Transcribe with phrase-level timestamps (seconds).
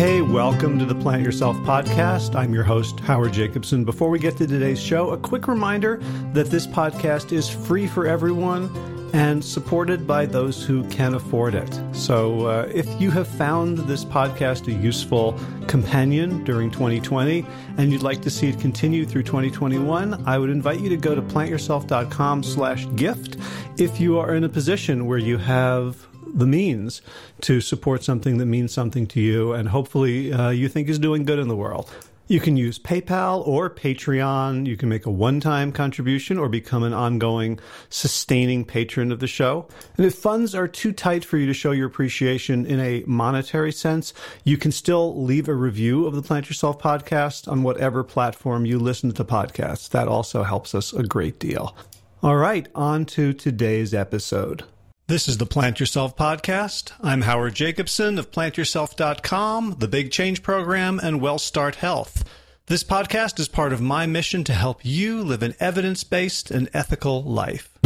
[0.00, 2.34] Hey, welcome to the Plant Yourself podcast.
[2.34, 3.84] I'm your host, Howard Jacobson.
[3.84, 5.98] Before we get to today's show, a quick reminder
[6.32, 8.70] that this podcast is free for everyone
[9.12, 11.78] and supported by those who can afford it.
[11.92, 17.44] So, uh, if you have found this podcast a useful companion during 2020
[17.76, 21.14] and you'd like to see it continue through 2021, I would invite you to go
[21.14, 23.36] to plantyourself.com slash gift
[23.76, 27.02] if you are in a position where you have the means
[27.42, 31.24] to support something that means something to you and hopefully uh, you think is doing
[31.24, 31.90] good in the world.
[32.30, 34.64] You can use PayPal or Patreon.
[34.64, 39.26] You can make a one time contribution or become an ongoing, sustaining patron of the
[39.26, 39.66] show.
[39.96, 43.72] And if funds are too tight for you to show your appreciation in a monetary
[43.72, 48.64] sense, you can still leave a review of the Plant Yourself podcast on whatever platform
[48.64, 49.88] you listen to podcasts.
[49.88, 51.76] That also helps us a great deal.
[52.22, 54.62] All right, on to today's episode.
[55.10, 56.92] This is the Plant Yourself podcast.
[57.02, 62.22] I'm Howard Jacobson of plantyourself.com, the Big Change Program, and WellStart Health.
[62.66, 66.70] This podcast is part of my mission to help you live an evidence based and
[66.72, 67.76] ethical life.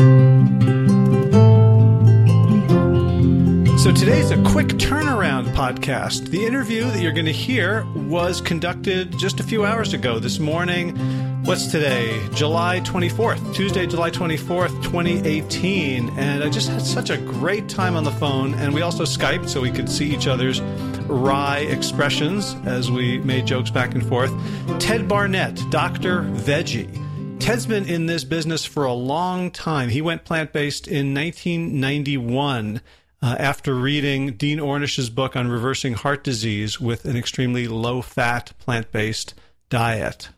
[3.85, 6.31] So today's a quick turnaround podcast.
[6.31, 10.39] The interview that you're going to hear was conducted just a few hours ago this
[10.39, 10.97] morning.
[11.45, 12.27] What's today?
[12.33, 16.09] July 24th, Tuesday, July 24th, 2018.
[16.19, 18.55] And I just had such a great time on the phone.
[18.55, 20.63] And we also Skyped so we could see each other's
[21.03, 24.33] wry expressions as we made jokes back and forth.
[24.81, 26.23] Ted Barnett, Dr.
[26.23, 27.39] Veggie.
[27.39, 29.91] Ted's been in this business for a long time.
[29.91, 32.81] He went plant based in 1991
[33.25, 38.53] uh, after reading Dean Ornish's book on reversing heart disease with an extremely low fat
[38.59, 39.33] plant based
[39.71, 40.29] diet.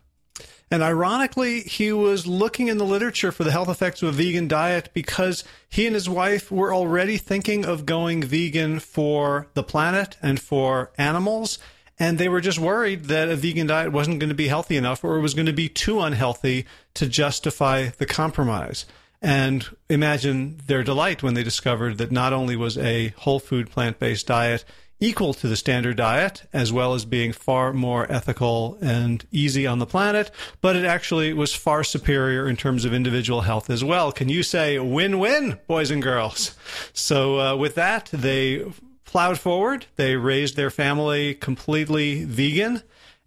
[0.70, 4.46] And ironically, he was looking in the literature for the health effects of a vegan
[4.46, 10.16] diet because he and his wife were already thinking of going vegan for the planet
[10.22, 11.58] and for animals.
[11.98, 15.02] And they were just worried that a vegan diet wasn't going to be healthy enough
[15.02, 18.86] or it was going to be too unhealthy to justify the compromise.
[19.22, 23.98] And imagine their delight when they discovered that not only was a whole food plant
[23.98, 24.64] based diet
[24.98, 29.78] equal to the standard diet, as well as being far more ethical and easy on
[29.78, 34.10] the planet, but it actually was far superior in terms of individual health as well.
[34.10, 36.56] Can you say win win, boys and girls?
[36.92, 38.64] So, uh, with that, they
[39.04, 39.86] plowed forward.
[39.96, 42.82] They raised their family completely vegan.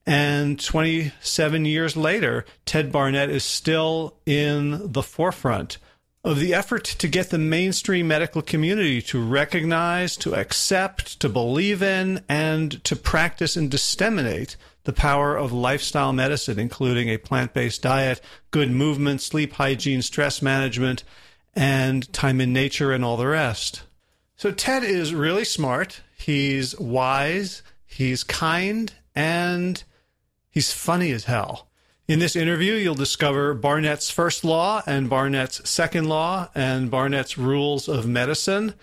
[0.06, 5.78] And 27 years later, Ted Barnett is still in the forefront
[6.24, 11.82] of the effort to get the mainstream medical community to recognize, to accept, to believe
[11.82, 17.81] in, and to practice and disseminate the power of lifestyle medicine, including a plant based
[17.81, 18.20] diet,
[18.52, 21.04] good movement, sleep hygiene, stress management,
[21.56, 23.84] and time in nature, and all the rest.
[24.36, 26.02] So, Ted is really smart.
[26.18, 29.84] He's wise, he's kind, and
[30.52, 31.68] He's funny as hell.
[32.08, 37.88] In this interview, you'll discover Barnett's first law and Barnett's second law and Barnett's rules
[37.88, 38.74] of medicine.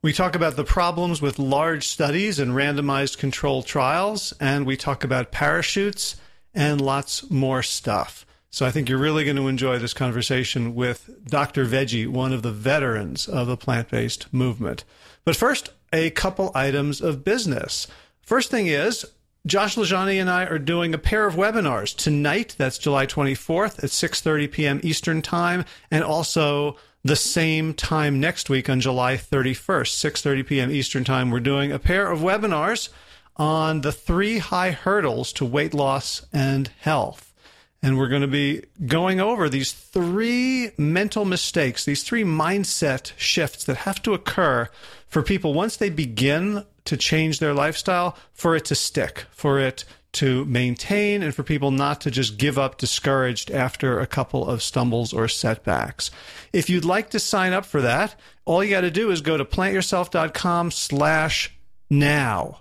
[0.00, 5.04] We talk about the problems with large studies and randomized controlled trials, and we talk
[5.04, 6.16] about parachutes
[6.54, 8.24] and lots more stuff.
[8.50, 11.66] So I think you're really going to enjoy this conversation with Dr.
[11.66, 14.84] Veggie, one of the veterans of the plant based movement.
[15.24, 17.88] But first, a couple items of business.
[18.22, 19.04] First thing is,
[19.46, 22.54] Josh LaJaunie and I are doing a pair of webinars tonight.
[22.56, 24.80] That's July 24th at 6:30 p.m.
[24.82, 30.70] Eastern Time, and also the same time next week on July 31st, 6:30 p.m.
[30.70, 31.30] Eastern Time.
[31.30, 32.88] We're doing a pair of webinars
[33.36, 37.34] on the three high hurdles to weight loss and health.
[37.82, 43.64] And we're going to be going over these three mental mistakes, these three mindset shifts
[43.64, 44.70] that have to occur
[45.06, 49.84] for people once they begin to change their lifestyle for it to stick, for it
[50.12, 54.62] to maintain, and for people not to just give up discouraged after a couple of
[54.62, 56.10] stumbles or setbacks.
[56.52, 58.14] If you'd like to sign up for that,
[58.44, 61.52] all you got to do is go to plantyourself.com slash
[61.90, 62.60] now.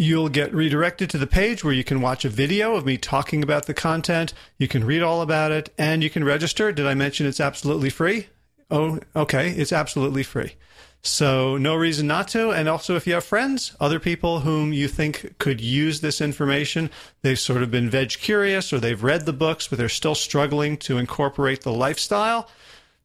[0.00, 3.42] You'll get redirected to the page where you can watch a video of me talking
[3.42, 4.32] about the content.
[4.56, 6.70] You can read all about it and you can register.
[6.70, 8.28] Did I mention it's absolutely free?
[8.70, 9.50] Oh, okay.
[9.50, 10.54] It's absolutely free.
[11.02, 12.50] So, no reason not to.
[12.50, 16.90] And also, if you have friends, other people whom you think could use this information,
[17.22, 20.76] they've sort of been veg curious or they've read the books, but they're still struggling
[20.78, 22.48] to incorporate the lifestyle.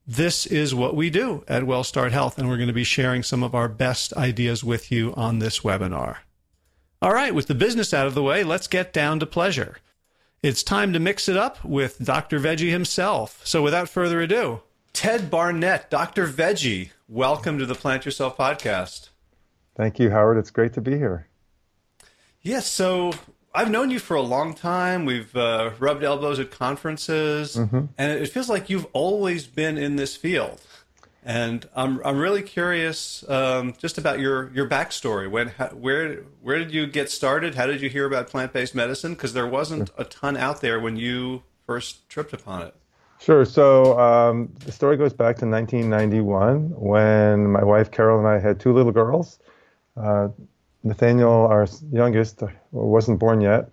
[0.06, 3.42] This is what we do at WellStart Health, and we're going to be sharing some
[3.42, 6.18] of our best ideas with you on this webinar.
[7.02, 9.78] All right, with the business out of the way, let's get down to pleasure.
[10.42, 12.38] It's time to mix it up with Dr.
[12.40, 13.40] Veggie himself.
[13.46, 14.62] So, without further ado,
[14.92, 16.28] Ted Barnett, Dr.
[16.28, 19.10] Veggie, welcome to the Plant Yourself podcast.
[19.76, 20.40] Thank you, Howard.
[20.40, 21.28] It's great to be here.
[22.42, 23.14] Yes, so
[23.54, 25.06] I've known you for a long time.
[25.06, 27.86] We've uh, rubbed elbows at conferences, mm-hmm.
[28.00, 30.60] and it feels like you've always been in this field.
[31.24, 35.30] And I'm I'm really curious um, just about your your backstory.
[35.30, 37.56] When how, where where did you get started?
[37.56, 39.14] How did you hear about plant based medicine?
[39.14, 42.76] Because there wasn't a ton out there when you first tripped upon it.
[43.24, 43.46] Sure.
[43.46, 48.60] So um, the story goes back to 1991 when my wife Carol and I had
[48.60, 49.40] two little girls.
[49.96, 50.28] Uh,
[50.84, 53.70] Nathaniel, our youngest, wasn't born yet.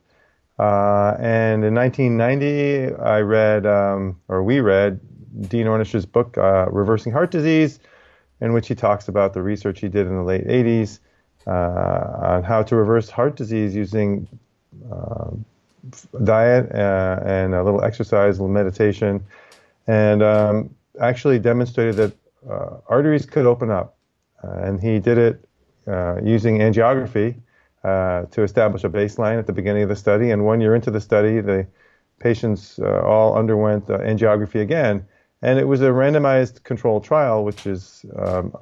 [0.56, 5.00] Uh, and in 1990, I read, um, or we read,
[5.49, 7.81] Dean Ornish's book, uh, Reversing Heart Disease,
[8.41, 11.00] in which he talks about the research he did in the late 80s
[11.49, 14.29] uh, on how to reverse heart disease using
[14.93, 15.31] uh,
[16.23, 19.25] diet uh, and a little exercise, a little meditation,
[19.86, 22.12] and um, actually demonstrated that
[22.48, 23.96] uh, arteries could open up.
[24.42, 25.44] and he did it
[25.86, 27.34] uh, using angiography
[27.84, 30.30] uh, to establish a baseline at the beginning of the study.
[30.30, 31.66] And one year into the study, the
[32.18, 35.06] patients uh, all underwent angiography again.
[35.42, 38.54] And it was a randomized controlled trial, which is um,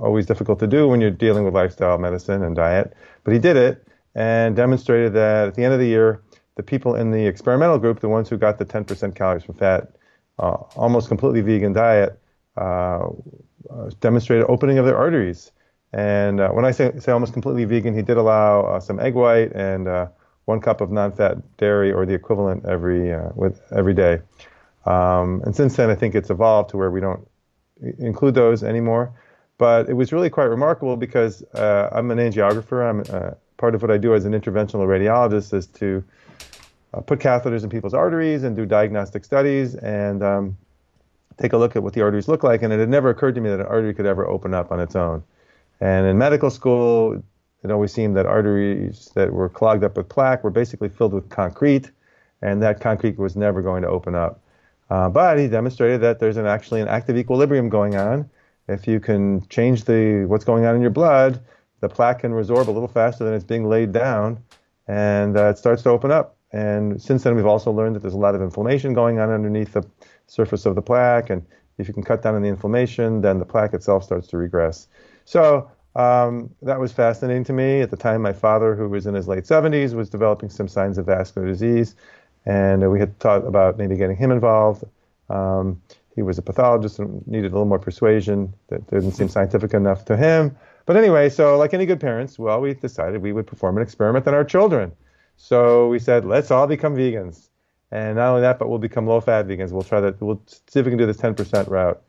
[0.00, 2.94] always difficult to do when you're dealing with lifestyle medicine and diet.
[3.22, 6.20] But he did it and demonstrated that at the end of the year,
[6.56, 9.92] the people in the experimental group, the ones who got the 10% calories from fat,
[10.40, 12.18] uh, almost completely vegan diet,
[12.56, 13.08] uh,
[14.00, 15.52] demonstrated opening of their arteries.
[15.92, 19.14] And uh, when I say, say almost completely vegan, he did allow uh, some egg
[19.14, 20.06] white and uh,
[20.44, 24.20] one cup of non-fat dairy or the equivalent every uh, with every day.
[24.86, 27.26] Um, and since then, I think it's evolved to where we don't
[27.98, 29.12] include those anymore.
[29.58, 32.88] But it was really quite remarkable because uh, I'm an angiographer.
[32.88, 36.02] I'm uh, part of what I do as an interventional radiologist is to
[37.06, 40.56] put catheters in people's arteries and do diagnostic studies and um,
[41.40, 42.62] take a look at what the arteries look like.
[42.62, 44.80] And it had never occurred to me that an artery could ever open up on
[44.80, 45.22] its own.
[45.80, 47.22] And in medical school,
[47.62, 51.28] it always seemed that arteries that were clogged up with plaque were basically filled with
[51.28, 51.90] concrete,
[52.42, 54.40] and that concrete was never going to open up.
[54.88, 58.28] Uh, but he demonstrated that there's an, actually an active equilibrium going on.
[58.66, 61.40] If you can change the what's going on in your blood,
[61.80, 64.42] the plaque can resorb a little faster than it's being laid down,
[64.88, 66.36] and uh, it starts to open up.
[66.52, 69.72] And since then, we've also learned that there's a lot of inflammation going on underneath
[69.72, 69.84] the
[70.26, 71.44] surface of the plaque, and
[71.78, 74.88] if you can cut down on the inflammation, then the plaque itself starts to regress.
[75.24, 77.80] So um, that was fascinating to me.
[77.80, 80.98] At the time, my father, who was in his late 70s, was developing some signs
[80.98, 81.94] of vascular disease,
[82.46, 84.84] and we had thought about maybe getting him involved.
[85.28, 85.80] Um,
[86.14, 88.52] he was a pathologist and needed a little more persuasion.
[88.68, 90.56] That didn't seem scientific enough to him.
[90.86, 94.26] But anyway, so like any good parents, well, we decided we would perform an experiment
[94.26, 94.92] on our children.
[95.42, 97.48] So we said, let's all become vegans.
[97.90, 99.72] And not only that, but we'll become low-fat vegans.
[99.72, 100.20] We'll try that.
[100.20, 102.00] We'll see if we can do this 10% route.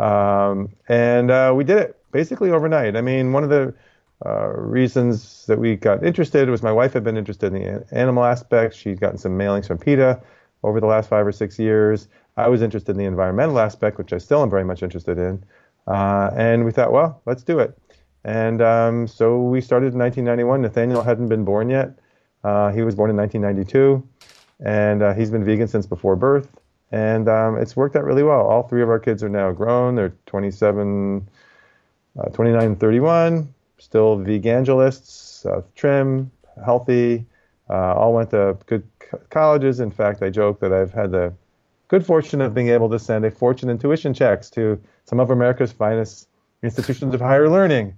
[0.00, 2.96] Um, and uh, we did it basically overnight.
[2.96, 3.72] I mean, one of the
[4.26, 8.24] uh, reasons that we got interested was my wife had been interested in the animal
[8.24, 8.74] aspect.
[8.74, 10.20] She'd gotten some mailings from PETA
[10.64, 12.08] over the last five or six years.
[12.36, 15.44] I was interested in the environmental aspect, which I still am very much interested in.
[15.86, 17.78] Uh, and we thought, well, let's do it.
[18.24, 20.60] And um, so we started in 1991.
[20.60, 21.96] Nathaniel hadn't been born yet.
[22.42, 24.02] Uh, he was born in 1992,
[24.64, 26.48] and uh, he's been vegan since before birth.
[26.92, 28.40] And um, it's worked out really well.
[28.40, 29.94] All three of our kids are now grown.
[29.94, 31.28] They're 27,
[32.18, 36.30] uh, 29 and 31, still vegangelists, uh, trim,
[36.64, 37.26] healthy,
[37.68, 38.82] uh, all went to good
[39.30, 39.80] colleges.
[39.80, 41.32] In fact, I joke that I've had the
[41.88, 45.30] good fortune of being able to send a fortune in tuition checks to some of
[45.30, 46.28] America's finest
[46.62, 47.96] institutions of higher learning,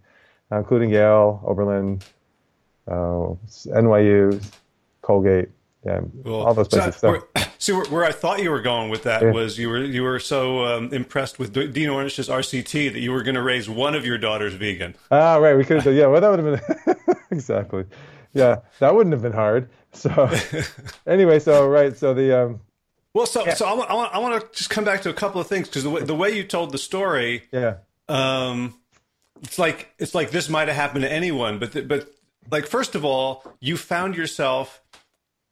[0.51, 2.01] uh, including Yale, Oberlin,
[2.89, 3.35] uh,
[3.67, 4.43] NYU,
[5.03, 5.51] Colgate,
[5.85, 6.97] yeah, well, all those places.
[6.97, 7.27] So,
[7.59, 9.31] See, where, where, I thought you were going with that yeah.
[9.31, 13.23] was you were you were so um, impressed with Dean Ornish's RCT that you were
[13.23, 14.97] going to raise one of your daughters vegan.
[15.11, 15.57] Ah, right.
[15.57, 15.95] We could have done.
[15.95, 17.85] Yeah, well, that would have been exactly.
[18.33, 19.69] Yeah, that wouldn't have been hard.
[19.93, 20.31] So,
[21.07, 22.45] anyway, so right, so the.
[22.45, 22.61] Um,
[23.15, 23.55] well, so yeah.
[23.55, 25.47] so I want, I want I want to just come back to a couple of
[25.47, 27.45] things because the way the way you told the story.
[27.53, 27.77] Yeah.
[28.09, 28.75] Um,
[29.43, 32.09] it's like it's like this might have happened to anyone, but the, but
[32.51, 34.83] like first of all, you found yourself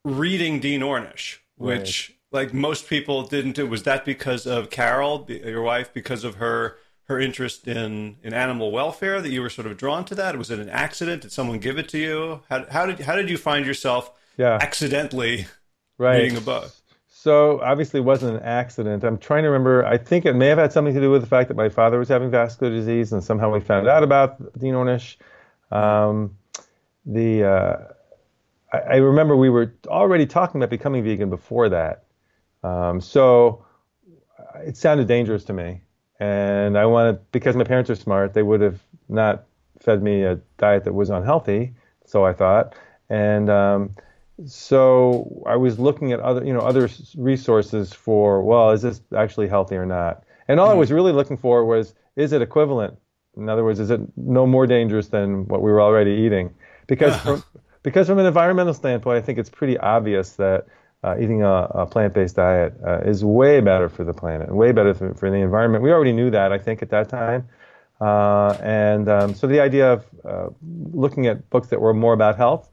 [0.05, 2.47] reading Dean Ornish which right.
[2.47, 3.67] like most people didn't do.
[3.67, 8.73] Was that because of Carol, your wife, because of her her interest in in animal
[8.73, 10.37] welfare that you were sort of drawn to that?
[10.39, 11.23] Was it an accident?
[11.23, 12.41] Did someone give it to you?
[12.49, 14.59] How how did how did you find yourself yeah.
[14.61, 15.47] accidentally
[15.99, 16.23] right.
[16.23, 16.73] reading a book?
[17.09, 19.05] So obviously it wasn't an accident.
[19.05, 19.85] I'm trying to remember.
[19.85, 21.99] I think it may have had something to do with the fact that my father
[21.99, 25.17] was having vascular disease, and somehow we found out about Dean Ornish.
[25.71, 26.39] Um,
[27.11, 27.77] the uh,
[28.73, 32.05] I, I, remember we were already talking about becoming vegan before that.
[32.63, 33.65] Um, so
[34.65, 35.83] it sounded dangerous to me.
[36.19, 39.45] And I wanted, because my parents are smart, they would have not
[39.81, 41.75] fed me a diet that was unhealthy,
[42.05, 42.75] so I thought.
[43.09, 43.97] And um,
[44.47, 49.49] so I was looking at other, you know, other resources for, well, is this actually
[49.49, 50.25] healthy or not?
[50.47, 50.77] And all mm-hmm.
[50.77, 52.99] I was really looking for was, is it equivalent?
[53.37, 56.53] In other words, is it no more dangerous than what we were already eating?
[56.91, 57.43] Because from,
[57.83, 60.67] because from an environmental standpoint, I think it's pretty obvious that
[61.03, 64.73] uh, eating a, a, plant-based diet uh, is way better for the planet and way
[64.73, 65.83] better for, for, the environment.
[65.83, 67.49] We already knew that, I think, at that time.
[68.03, 70.49] Uh, and um, so the idea of uh,
[70.93, 72.69] looking at books that were more about health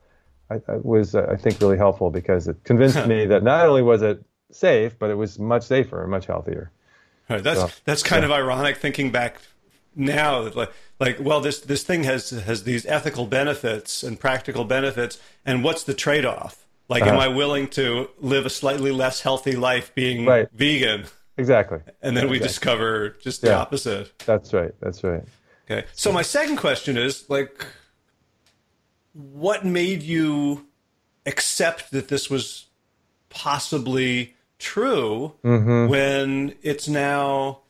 [0.50, 3.82] I, I was, uh, I think, really helpful because it convinced me that not only
[3.82, 6.72] was it safe, but it was much safer and much healthier.
[7.30, 7.44] Right.
[7.44, 8.28] That's so, that's kind yeah.
[8.28, 9.42] of ironic thinking back
[9.98, 14.64] now that like like well this this thing has has these ethical benefits and practical
[14.64, 16.66] benefits and what's the trade off?
[16.90, 17.14] Like uh-huh.
[17.14, 20.48] am I willing to live a slightly less healthy life being right.
[20.54, 21.06] vegan?
[21.38, 21.80] Exactly.
[22.02, 23.60] And then we discover just the yeah.
[23.60, 24.12] opposite.
[24.26, 24.72] That's right.
[24.80, 25.24] That's right.
[25.70, 25.86] Okay.
[25.94, 27.66] So my second question is like
[29.14, 30.68] what made you
[31.26, 32.68] accept that this was
[33.30, 35.90] possibly true mm-hmm.
[35.90, 37.62] when it's now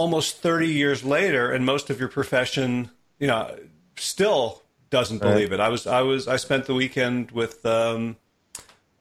[0.00, 3.54] almost 30 years later and most of your profession you know
[3.96, 8.16] still doesn't believe it i was i was i spent the weekend with um,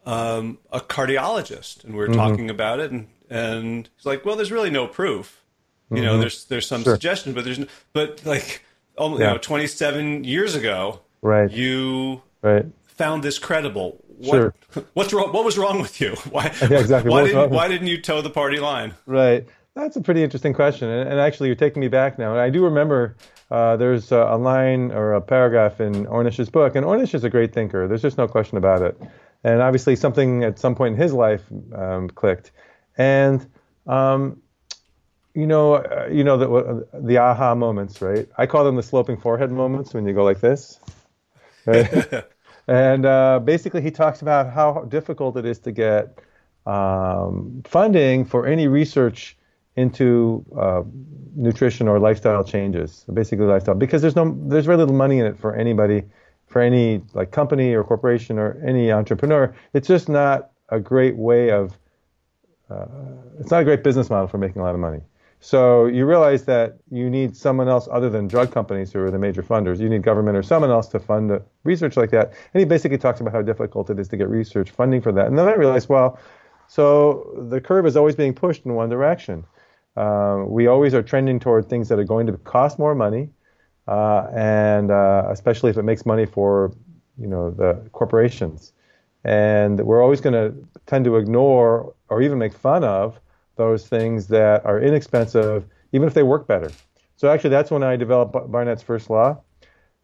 [0.05, 2.17] um, a cardiologist and we were mm-hmm.
[2.17, 5.45] talking about it and and he's like well there's really no proof
[5.89, 6.05] you mm-hmm.
[6.05, 6.95] know there's there's some sure.
[6.95, 8.65] suggestion but there's no, but like
[8.97, 9.29] almost, yeah.
[9.29, 14.53] you know 27 years ago right you right found this credible what, sure.
[14.93, 15.31] What's wrong?
[15.31, 16.15] What was wrong with you?
[16.29, 16.53] Why?
[16.61, 17.09] Yeah, exactly.
[17.09, 18.93] Why didn't Why didn't you toe the party line?
[19.05, 19.47] Right.
[19.79, 22.31] That's a pretty interesting question, and, and actually, you're taking me back now.
[22.31, 23.15] And I do remember
[23.49, 27.53] uh, there's a line or a paragraph in Ornish's book, and Ornish is a great
[27.53, 27.87] thinker.
[27.87, 28.99] There's just no question about it.
[29.45, 31.43] And obviously, something at some point in his life
[31.73, 32.51] um, clicked,
[32.97, 33.47] and
[33.87, 34.41] um,
[35.33, 38.27] you know, uh, you know the uh, the aha moments, right?
[38.37, 40.79] I call them the sloping forehead moments when you go like this.
[41.65, 42.25] Right?
[42.67, 46.19] And uh, basically, he talks about how difficult it is to get
[46.67, 49.38] um, funding for any research
[49.79, 50.83] into uh,
[51.35, 55.37] nutrition or lifestyle changes, basically lifestyle, because there's no, there's very little money in it
[55.37, 56.03] for anybody,
[56.47, 59.43] for any like company or corporation or any entrepreneur.
[59.73, 61.77] It's just not a great way of,
[62.69, 62.85] uh,
[63.39, 65.01] it's not a great business model for making a lot of money.
[65.41, 69.17] So you realize that you need someone else other than drug companies who are the
[69.17, 69.79] major funders.
[69.79, 72.33] You need government or someone else to fund research like that.
[72.53, 75.27] And he basically talks about how difficult it is to get research funding for that.
[75.27, 76.19] And then I realized, well,
[76.67, 79.45] so the curve is always being pushed in one direction.
[79.99, 83.29] Uh, we always are trending toward things that are going to cost more money,
[83.89, 86.71] uh, and uh, especially if it makes money for
[87.19, 88.71] you know the corporations.
[89.25, 93.19] And we're always going to tend to ignore or even make fun of
[93.57, 96.71] those things that are inexpensive, even if they work better.
[97.17, 99.41] So actually, that's when I developed Barnett's first law.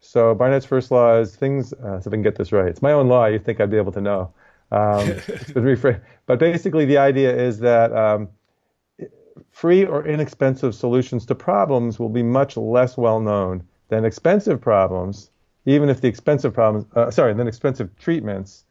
[0.00, 1.72] So Barnett's first law is things.
[1.72, 3.24] Uh, so if I can get this right, it's my own law.
[3.24, 4.34] You think I'd be able to know?
[4.70, 5.14] Um,
[6.26, 8.28] but basically, the idea is that um,
[9.50, 15.30] free or inexpensive solutions to problems will be much less well known than expensive problems,
[15.64, 18.64] even if the expensive problems, uh, sorry, than expensive treatments,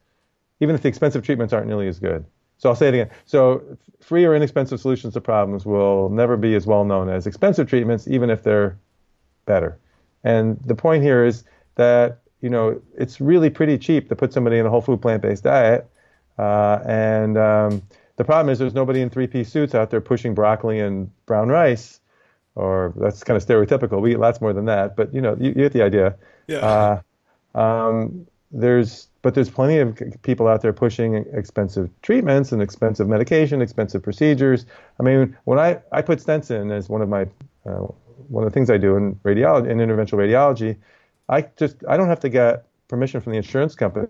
[0.60, 2.24] even if the expensive treatments aren't nearly as good.
[2.58, 3.10] So I'll say it again.
[3.26, 3.62] So
[4.00, 8.08] free or inexpensive solutions to problems will never be as well known as expensive treatments,
[8.08, 8.78] even if they're
[9.44, 9.78] better.
[10.24, 11.44] And the point here is
[11.76, 15.44] that you know it's really pretty cheap to put somebody in a whole food plant-based
[15.44, 15.88] diet,
[16.38, 17.82] uh, and um,
[18.16, 22.00] the problem is there's nobody in three-piece suits out there pushing broccoli and brown rice,
[22.54, 24.00] or that's kind of stereotypical.
[24.00, 26.16] We eat lots more than that, but you know you, you get the idea.
[26.46, 27.00] Yeah.
[27.54, 33.08] Uh, um, there's but there's plenty of people out there pushing expensive treatments and expensive
[33.08, 34.66] medication, expensive procedures.
[35.00, 37.22] I mean, when I, I put stents in as one of my
[37.66, 37.86] uh,
[38.28, 40.76] one of the things I do in radiology in interventional radiology,
[41.28, 44.06] I just I don't have to get permission from the insurance company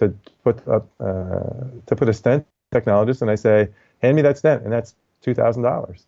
[0.00, 0.14] to
[0.44, 3.68] put up uh, to put a stent technologist, and I say,
[4.02, 6.04] hand me that stent, and that's two thousand dollars.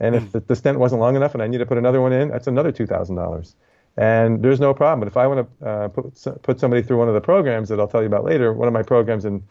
[0.00, 0.30] And if hmm.
[0.30, 2.46] the, the stent wasn't long enough, and I need to put another one in, that's
[2.46, 3.54] another two thousand dollars
[3.96, 5.00] and there's no problem.
[5.00, 7.78] But if I want to uh, put put somebody through one of the programs that
[7.78, 9.42] I'll tell you about later, one of my programs in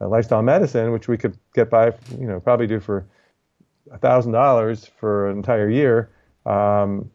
[0.00, 1.86] uh, lifestyle medicine, which we could get by,
[2.18, 3.06] you know, probably do for
[4.00, 6.10] thousand dollars for an entire year,
[6.44, 7.10] um,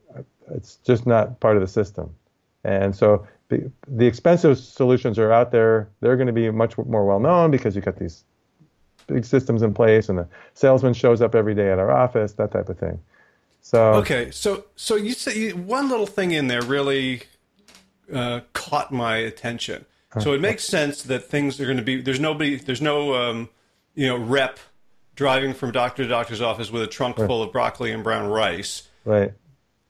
[0.52, 2.14] it's just not part of the system.
[2.64, 3.28] And so
[3.88, 5.89] the, expensive solutions are out there.
[6.00, 8.24] They're going to be much more well known because you've got these
[9.08, 12.51] big systems in place, and the salesman shows up every day at our office, that
[12.51, 13.00] type of thing.
[13.62, 17.24] So okay, so so you say one little thing in there really
[18.12, 19.86] uh, caught my attention.
[20.20, 23.50] So it makes sense that things are going to be there's nobody there's no um,
[23.96, 24.60] you know rep
[25.15, 27.27] driving from doctor to doctor's office with a trunk right.
[27.27, 28.89] full of broccoli and brown rice.
[29.05, 29.34] Right.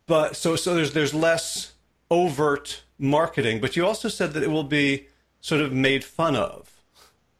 [0.06, 1.74] But so so there's there's less
[2.12, 5.08] overt marketing, but you also said that it will be
[5.42, 6.72] sort of made fun of.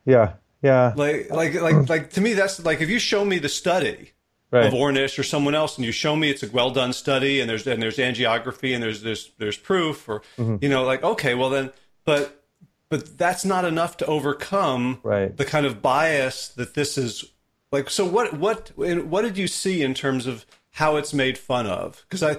[0.06, 0.94] Yeah, yeah.
[0.96, 4.12] Like, like, like, like to me, that's like if you show me the study
[4.52, 4.66] right.
[4.66, 7.50] of Ornish or someone else, and you show me it's a well done study, and
[7.50, 10.58] there's and there's angiography, and there's there's there's proof, or mm-hmm.
[10.62, 11.72] you know, like okay, well then,
[12.06, 12.44] but
[12.90, 15.36] but that's not enough to overcome right.
[15.36, 17.26] the kind of bias that this is
[17.72, 17.90] like.
[17.90, 22.04] So what what what did you see in terms of how it's made fun of?
[22.08, 22.38] Because I,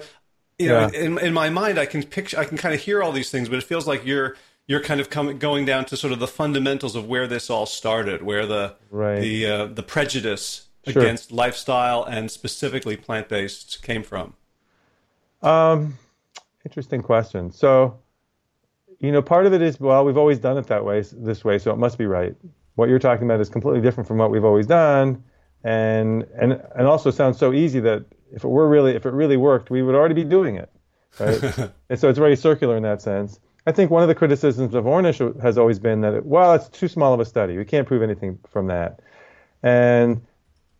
[0.59, 0.99] you know, yeah.
[0.99, 3.49] in in my mind, I can picture, I can kind of hear all these things,
[3.49, 4.35] but it feels like you're
[4.67, 7.65] you're kind of coming going down to sort of the fundamentals of where this all
[7.65, 9.19] started, where the right.
[9.19, 11.01] the uh, the prejudice sure.
[11.01, 14.33] against lifestyle and specifically plant based came from.
[15.41, 15.97] Um,
[16.63, 17.51] interesting question.
[17.51, 17.99] So,
[18.99, 21.59] you know, part of it is well, we've always done it that way, this way,
[21.59, 22.35] so it must be right.
[22.75, 25.23] What you're talking about is completely different from what we've always done,
[25.63, 29.37] and and and also sounds so easy that if it were really if it really
[29.37, 30.69] worked, we would already be doing it,
[31.19, 31.41] right?
[31.89, 33.39] and so it's very circular in that sense.
[33.65, 36.67] I think one of the criticisms of Ornish has always been that, it, well, it's
[36.67, 37.57] too small of a study.
[37.57, 38.99] We can't prove anything from that.
[39.61, 40.21] And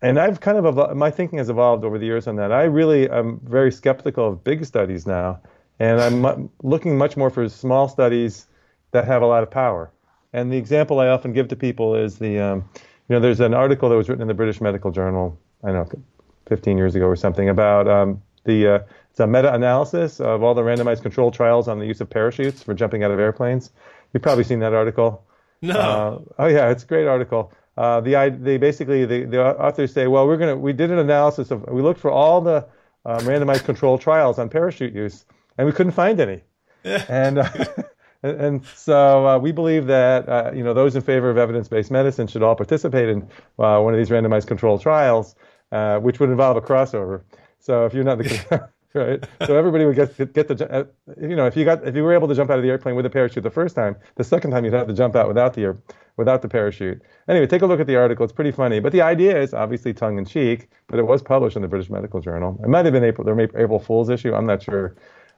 [0.02, 2.52] and I've kind of evolved, my thinking has evolved over the years on that.
[2.52, 5.40] I really am very skeptical of big studies now,
[5.78, 8.46] and I'm looking much more for small studies
[8.90, 9.90] that have a lot of power.
[10.34, 12.68] And the example I often give to people is the, um,
[13.08, 15.92] you know, there's an article that was written in the British Medical Journal, I don't
[15.92, 16.02] know,
[16.46, 18.78] 15 years ago or something, about um, the uh,
[19.10, 22.74] it's a meta-analysis of all the randomized control trials on the use of parachutes for
[22.74, 23.70] jumping out of airplanes.
[24.12, 25.24] You've probably seen that article.
[25.62, 25.78] No.
[25.78, 27.52] Uh, oh yeah, it's a great article.
[27.76, 31.50] Uh, the they basically the, the authors say, well, we're gonna we did an analysis
[31.50, 32.66] of we looked for all the
[33.04, 35.24] um, randomized control trials on parachute use,
[35.58, 36.42] and we couldn't find any.
[36.84, 37.48] and, uh,
[38.22, 41.90] and and so uh, we believe that uh, you know those in favor of evidence-based
[41.90, 43.22] medicine should all participate in
[43.58, 45.34] uh, one of these randomized control trials,
[45.74, 47.22] uh, which would involve a crossover.
[47.58, 49.24] So if you're not the right?
[49.44, 50.84] So everybody would get get the uh,
[51.20, 52.94] you know if you got if you were able to jump out of the airplane
[52.94, 55.54] with a parachute the first time, the second time you'd have to jump out without
[55.54, 55.76] the
[56.16, 57.02] without the parachute.
[57.28, 58.22] Anyway, take a look at the article.
[58.22, 60.68] It's pretty funny, but the idea is obviously tongue in cheek.
[60.86, 62.56] But it was published in the British Medical Journal.
[62.62, 64.32] It might have been April their April Fool's issue.
[64.32, 64.94] I'm not sure.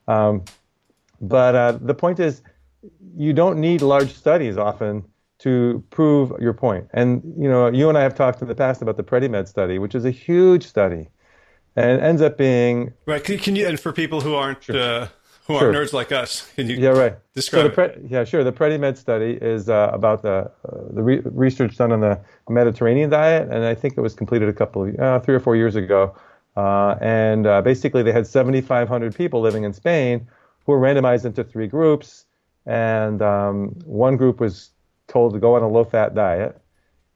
[0.07, 0.45] Um,
[1.23, 2.43] but uh, the point is,
[3.17, 5.03] you don't need large studies often
[5.39, 6.89] to prove your point.
[6.93, 9.79] And you know, you and I have talked in the past about the PREDIMED study,
[9.79, 11.09] which is a huge study
[11.77, 13.23] and ends up being right.
[13.23, 14.79] Can, can you and for people who aren't sure.
[14.79, 15.09] uh,
[15.47, 17.67] who aren't nerds like us, can you yeah right describe?
[17.67, 18.43] So pre- yeah, sure.
[18.43, 22.19] The PREDIMED study is uh, about the uh, the re- research done on the
[22.49, 25.55] Mediterranean diet, and I think it was completed a couple of uh, three or four
[25.55, 26.17] years ago.
[26.57, 30.27] Uh, and uh, basically, they had 7,500 people living in Spain
[30.65, 32.25] who were randomized into three groups,
[32.65, 34.71] and um, one group was
[35.09, 36.61] told to go on a low-fat diet.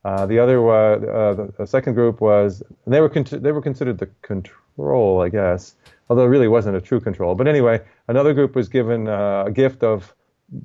[0.03, 3.99] Uh, the other, uh, the, the, second group was they were con- they were considered
[3.99, 5.75] the control, I guess,
[6.09, 7.35] although it really wasn't a true control.
[7.35, 10.15] But anyway, another group was given uh, a gift of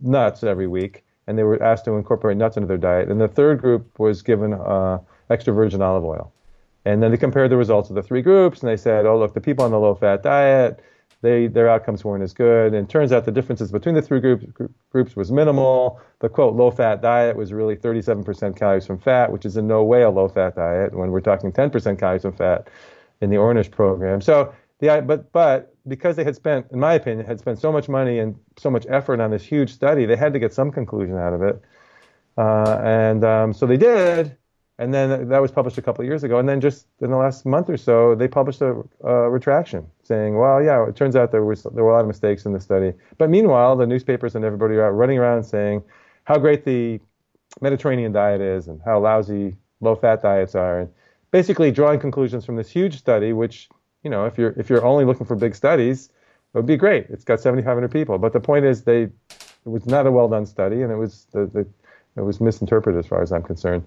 [0.00, 3.10] nuts every week, and they were asked to incorporate nuts into their diet.
[3.10, 6.32] And the third group was given uh, extra virgin olive oil.
[6.86, 9.34] And then they compared the results of the three groups, and they said, "Oh, look,
[9.34, 10.80] the people on the low-fat diet."
[11.26, 12.72] They their outcomes weren't as good.
[12.72, 14.46] And it turns out the differences between the three groups
[14.90, 16.00] groups was minimal.
[16.20, 19.82] The quote low fat diet was really 37% calories from fat, which is in no
[19.82, 22.68] way a low fat diet when we're talking 10% calories from fat
[23.20, 24.20] in the Ornish program.
[24.20, 27.88] So the but but because they had spent, in my opinion, had spent so much
[27.88, 31.16] money and so much effort on this huge study, they had to get some conclusion
[31.16, 31.60] out of it.
[32.38, 34.36] Uh, and um, so they did.
[34.78, 36.38] And then that was published a couple of years ago.
[36.38, 40.36] And then just in the last month or so, they published a, a, retraction saying,
[40.36, 42.60] well, yeah, it turns out there was there were a lot of mistakes in the
[42.60, 42.92] study.
[43.18, 45.82] But meanwhile, the newspapers and everybody are running around saying
[46.24, 47.00] how great the
[47.60, 50.90] Mediterranean diet is and how lousy low-fat diets are, and
[51.30, 53.32] basically drawing conclusions from this huge study.
[53.32, 53.68] Which,
[54.02, 56.10] you know, if you're if you're only looking for big studies,
[56.54, 57.06] it would be great.
[57.10, 58.18] It's got 7,500 people.
[58.18, 59.12] But the point is, they it
[59.64, 61.66] was not a well-done study, and it was the, the
[62.16, 63.84] it was misinterpreted as far as I'm concerned.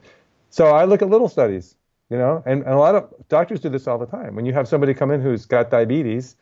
[0.52, 1.76] So I look at little studies,
[2.10, 4.36] you know, and, and a lot of doctors do this all the time.
[4.36, 6.36] When you have somebody come in who's got diabetes,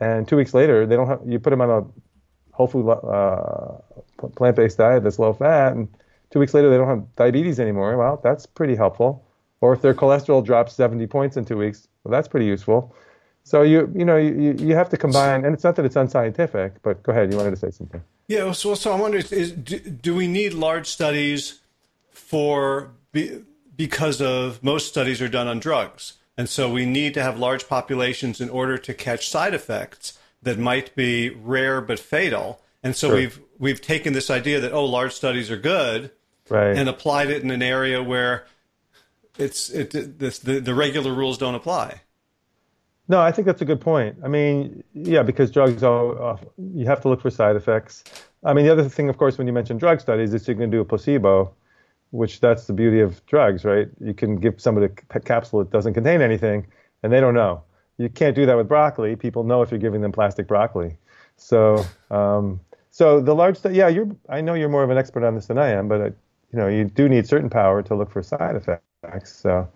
[0.00, 4.28] and two weeks later they don't have, you put them on a whole food uh,
[4.36, 5.88] plant-based diet that's low fat, and
[6.30, 7.96] two weeks later they don't have diabetes anymore.
[7.96, 9.24] Well, that's pretty helpful.
[9.60, 12.94] Or if their cholesterol drops 70 points in two weeks, well, that's pretty useful.
[13.42, 16.82] So you you know you, you have to combine, and it's not that it's unscientific,
[16.82, 17.32] but go ahead.
[17.32, 18.02] You wanted to say something.
[18.26, 18.52] Yeah.
[18.52, 21.60] So so I'm wondering, is do, do we need large studies
[22.10, 23.40] for be,
[23.78, 26.14] because of most studies are done on drugs.
[26.36, 30.58] And so we need to have large populations in order to catch side effects that
[30.58, 32.60] might be rare but fatal.
[32.82, 33.16] And so sure.
[33.16, 36.10] we've we've taken this idea that oh large studies are good
[36.48, 36.76] right.
[36.76, 38.46] and applied it in an area where
[39.38, 42.02] it's it this the, the regular rules don't apply.
[43.08, 44.18] No, I think that's a good point.
[44.22, 48.04] I mean, yeah, because drugs, are, uh, you have to look for side effects.
[48.44, 50.68] I mean, the other thing, of course, when you mention drug studies, is you can
[50.68, 51.54] do a placebo,
[52.10, 53.88] which that's the beauty of drugs, right?
[54.00, 56.66] You can give somebody a capsule that doesn't contain anything,
[57.02, 57.62] and they don't know.
[57.98, 59.16] You can't do that with broccoli.
[59.16, 60.96] People know if you're giving them plastic broccoli.
[61.36, 64.08] So, um, so the large, st- yeah, you're.
[64.28, 66.58] I know you're more of an expert on this than I am, but I, you
[66.58, 69.36] know, you do need certain power to look for side effects.
[69.36, 69.68] So,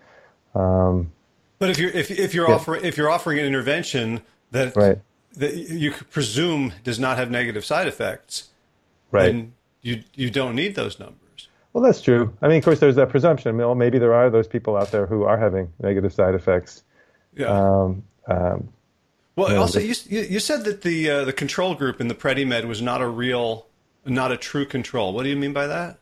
[0.54, 1.12] um,
[1.58, 2.54] but if you're if if you're yeah.
[2.54, 4.98] offering if you're offering an intervention that right.
[5.36, 8.50] that you presume does not have negative side effects,
[9.10, 9.26] right?
[9.26, 11.21] Then you you don't need those numbers.
[11.72, 12.36] Well, that's true.
[12.42, 13.56] I mean, of course, there's that presumption.
[13.56, 16.82] Well, maybe there are those people out there who are having negative side effects.
[17.34, 17.46] Yeah.
[17.46, 18.68] Um, um,
[19.36, 22.14] well, you know, also, you, you said that the uh, the control group in the
[22.14, 23.66] PREDIMED was not a real,
[24.04, 25.14] not a true control.
[25.14, 25.98] What do you mean by that?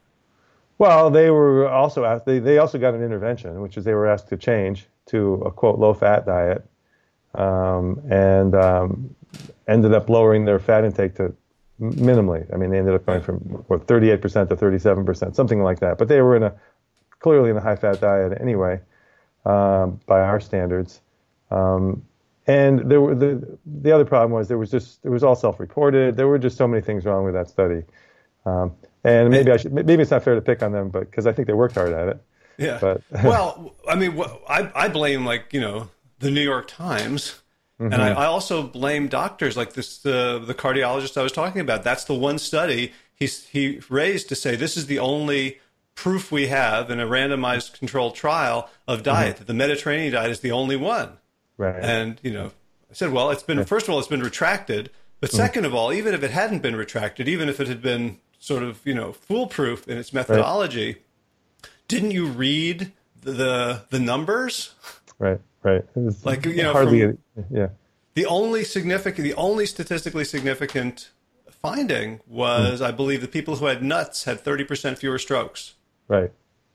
[0.79, 2.27] Well, they were also asked.
[2.27, 5.51] They, they also got an intervention, which is they were asked to change to a
[5.53, 6.67] quote low fat diet,
[7.35, 9.15] um, and um,
[9.69, 11.35] ended up lowering their fat intake to
[11.81, 12.53] minimally.
[12.53, 13.39] I mean, they ended up going from
[13.69, 15.99] what 38% to 37%, something like that.
[15.99, 16.55] But they were in a
[17.21, 18.81] clearly in a high fat diet anyway,
[19.45, 21.01] um, by our standards.
[21.51, 22.05] Um,
[22.47, 26.17] and there were the the other problem was there was just it was all self-reported.
[26.17, 27.83] There were just so many things wrong with that study.
[28.45, 31.27] Um, and maybe I should maybe it's not fair to pick on them, but because
[31.27, 32.23] I think they worked hard at it.
[32.59, 32.79] Yeah.
[32.81, 37.40] But well, I mean, I I blame like you know the New York Times
[37.81, 37.95] Mm-hmm.
[37.95, 41.83] And I, I, also blame doctors like this, uh, the cardiologist I was talking about.
[41.83, 45.61] That's the one study he's, he raised to say this is the only
[45.95, 49.39] proof we have in a randomized controlled trial of diet, mm-hmm.
[49.39, 51.19] that the Mediterranean diet is the only one.
[51.57, 51.83] Right.
[51.83, 52.53] And, you know,
[52.91, 54.91] I said, well, it's been, first of all, it's been retracted.
[55.21, 55.65] But 2nd mm-hmm.
[55.67, 58.81] of all, even if it hadn't been retracted, even if it had been sort of,
[58.85, 61.71] you know, foolproof in its methodology, right.
[61.89, 64.75] didn't you read the, the numbers?
[65.19, 65.85] Right right.
[66.25, 67.17] like you know, hardly,
[67.51, 67.69] yeah.
[68.15, 71.11] The only significant, the only statistically significant
[71.51, 72.87] finding was, mm.
[72.87, 75.75] I believe, the people who had nuts had thirty percent fewer strokes.
[76.09, 76.33] Right.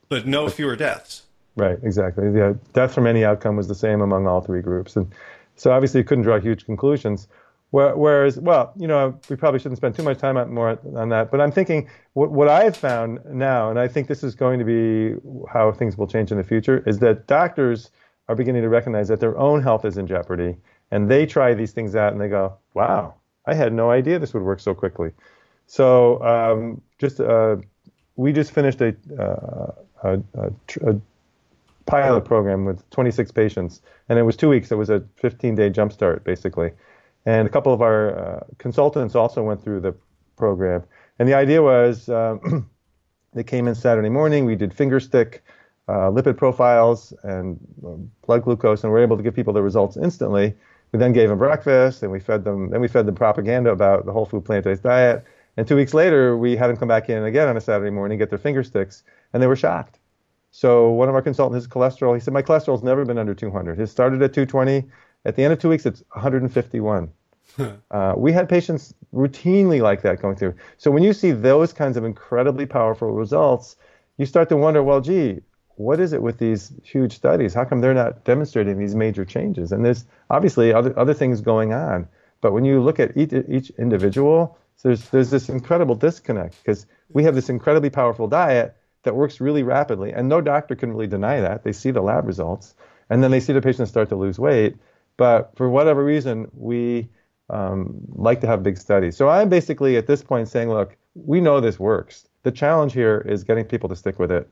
[0.10, 1.24] But no fewer deaths.
[1.56, 1.78] Right.
[1.84, 2.32] Exactly.
[2.34, 2.54] Yeah.
[2.74, 5.14] Death from any outcome was the same among all three groups, and
[5.56, 7.28] so obviously you couldn't draw huge conclusions.
[7.72, 11.30] Whereas, well, you know, we probably shouldn't spend too much time on, more on that.
[11.30, 14.66] But I'm thinking what, what I've found now, and I think this is going to
[14.66, 15.20] be
[15.52, 17.92] how things will change in the future, is that doctors
[18.28, 20.58] are beginning to recognize that their own health is in jeopardy,
[20.92, 24.34] and they try these things out and they go, "Wow, I had no idea this
[24.34, 25.12] would work so quickly."
[25.68, 27.58] So um, just uh,
[28.16, 29.72] we just finished a, uh,
[30.04, 31.02] a, a, a,
[31.86, 34.72] pilot program with 26 patients, and it was two weeks.
[34.72, 36.72] It was a 15-day jumpstart basically,
[37.26, 39.96] and a couple of our uh, consultants also went through the
[40.36, 40.84] program.
[41.20, 42.70] And the idea was um,
[43.34, 44.46] they came in Saturday morning.
[44.46, 45.44] We did finger stick
[45.88, 49.98] uh, lipid profiles and um, blood glucose, and we're able to give people the results
[49.98, 50.54] instantly.
[50.92, 52.70] We then gave them breakfast, and we fed them.
[52.70, 55.26] Then we fed them propaganda about the whole food plant-based diet.
[55.58, 58.18] And two weeks later, we had them come back in again on a Saturday morning,
[58.18, 60.00] get their finger sticks, and they were shocked.
[60.52, 63.78] So one of our consultants, his cholesterol, he said, my cholesterol's never been under 200.
[63.78, 64.86] His started at 220.
[65.26, 67.10] At the end of two weeks, it's 151.
[67.92, 70.56] uh, we had patients routinely like that going through.
[70.78, 73.76] So when you see those kinds of incredibly powerful results,
[74.18, 75.42] you start to wonder, well, gee,
[75.78, 77.54] what is it with these huge studies?
[77.54, 79.72] How come they're not demonstrating these major changes?
[79.72, 82.08] And there's obviously other other things going on.
[82.42, 87.24] But when you look at each, each individual, there's there's this incredible disconnect because we
[87.24, 91.40] have this incredibly powerful diet that works really rapidly, and no doctor can really deny
[91.42, 91.64] that.
[91.64, 92.74] They see the lab results,
[93.10, 94.76] and then they see the patient start to lose weight.
[95.18, 97.10] But for whatever reason, we
[97.50, 99.16] um, like to have big studies.
[99.16, 102.28] So I'm basically at this point saying, look, we know this works.
[102.44, 104.52] The challenge here is getting people to stick with it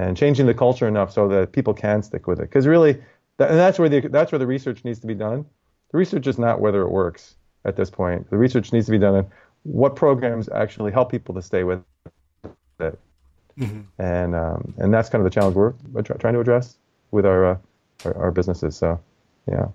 [0.00, 2.48] and changing the culture enough so that people can stick with it.
[2.48, 3.00] Because really,
[3.36, 5.44] that, and that's where the that's where the research needs to be done.
[5.92, 8.30] The research is not whether it works at this point.
[8.30, 9.26] The research needs to be done on
[9.64, 11.82] what programs actually help people to stay with
[12.78, 12.98] it.
[13.58, 13.80] Mm-hmm.
[13.98, 16.76] And um, and that's kind of the challenge we're, trying to address
[17.10, 17.58] with our, uh,
[18.04, 18.76] our, our businesses.
[18.76, 18.98] So,
[19.46, 19.66] yeah.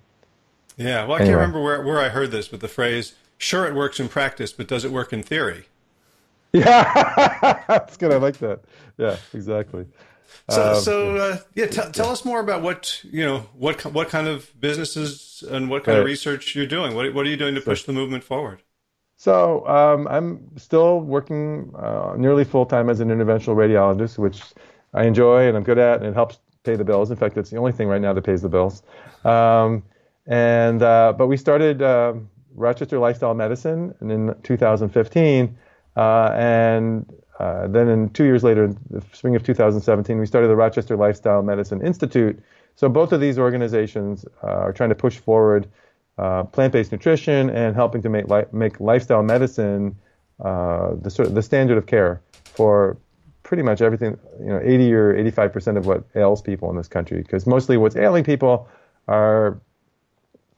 [0.78, 1.06] Yeah.
[1.06, 1.26] Well, I anyway.
[1.26, 4.52] can't remember where where I heard this, but the phrase "sure it works in practice,
[4.54, 5.66] but does it work in theory?"
[6.56, 8.14] Yeah, that's good.
[8.14, 8.62] I like that.
[8.98, 9.86] Yeah, exactly.
[10.50, 14.10] So, um, so uh, yeah, t- tell us more about what you know, what what
[14.10, 16.02] kind of businesses and what kind right.
[16.02, 16.96] of research you're doing.
[16.96, 18.62] What what are you doing to push the movement forward?
[19.18, 24.42] So um, I'm still working uh, nearly full time as an interventional radiologist, which
[24.94, 27.12] I enjoy and I'm good at, and it helps pay the bills.
[27.12, 28.84] In fact, it's the only thing right now that pays the bills.
[29.24, 29.84] Um,
[30.28, 32.14] and uh, but we started uh,
[32.56, 35.58] Rochester Lifestyle Medicine in 2015
[35.96, 37.06] uh, and
[37.40, 40.96] uh, then in two years later, in the spring of 2017, we started the Rochester
[40.96, 42.42] Lifestyle Medicine Institute
[42.76, 45.68] So both of these organizations uh, are trying to push forward
[46.18, 49.98] uh, plant-based nutrition and helping to make li- make lifestyle medicine
[50.44, 52.98] uh, the sort of the standard of care for
[53.44, 54.18] pretty much everything.
[54.40, 57.78] You know, 80 or 85 percent of what ails people in this country, because mostly
[57.78, 58.68] what's ailing people
[59.08, 59.60] are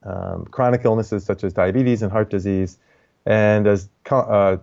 [0.03, 2.77] um, chronic illnesses such as diabetes and heart disease,
[3.25, 4.57] and as uh,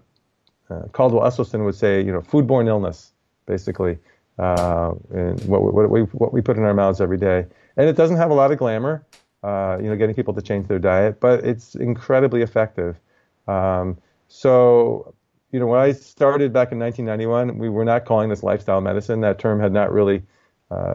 [0.92, 3.12] Caldwell Esselstyn would say, you know, foodborne illness,
[3.46, 3.98] basically,
[4.38, 7.46] uh, and what, what, we, what we put in our mouths every day.
[7.76, 9.04] And it doesn't have a lot of glamour,
[9.42, 12.98] uh, you know, getting people to change their diet, but it's incredibly effective.
[13.46, 13.98] Um,
[14.28, 15.14] so,
[15.52, 19.20] you know, when I started back in 1991, we were not calling this lifestyle medicine.
[19.20, 20.22] That term had not really
[20.70, 20.94] uh,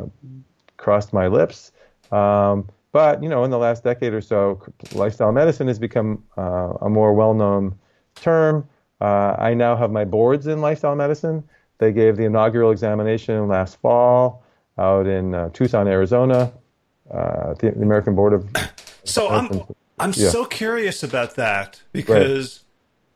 [0.77, 1.71] crossed my lips.
[2.11, 4.61] Um, but, you know, in the last decade or so,
[4.93, 7.77] lifestyle medicine has become uh, a more well known
[8.15, 8.67] term.
[9.01, 11.43] Uh, I now have my boards in lifestyle medicine.
[11.77, 14.43] They gave the inaugural examination last fall
[14.77, 16.51] out in uh, Tucson, Arizona,
[17.11, 18.49] uh, the, the, American Board of.
[19.05, 19.63] So I'm
[19.97, 20.29] I'm yeah.
[20.29, 22.63] so curious about that because,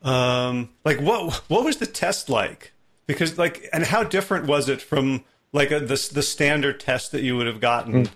[0.04, 0.48] right.
[0.48, 2.74] um, like, what what was the test like?
[3.06, 7.22] Because like, and how different was it from like a, the the standard test that
[7.22, 8.06] you would have gotten?
[8.06, 8.12] Mm.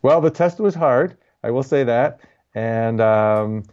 [0.00, 1.16] Well, the test was hard.
[1.42, 2.20] I will say that,
[2.54, 3.64] and um,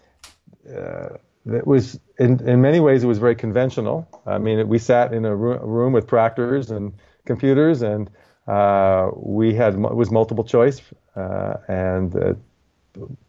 [0.68, 1.10] uh,
[1.46, 4.08] it was in, in many ways it was very conventional.
[4.26, 6.94] I mean, we sat in a room with proctors and
[7.26, 8.10] computers, and
[8.48, 10.82] uh, we had it was multiple choice
[11.16, 12.34] uh, and uh,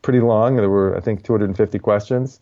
[0.03, 0.57] pretty long.
[0.57, 2.40] There were I think 250 questions,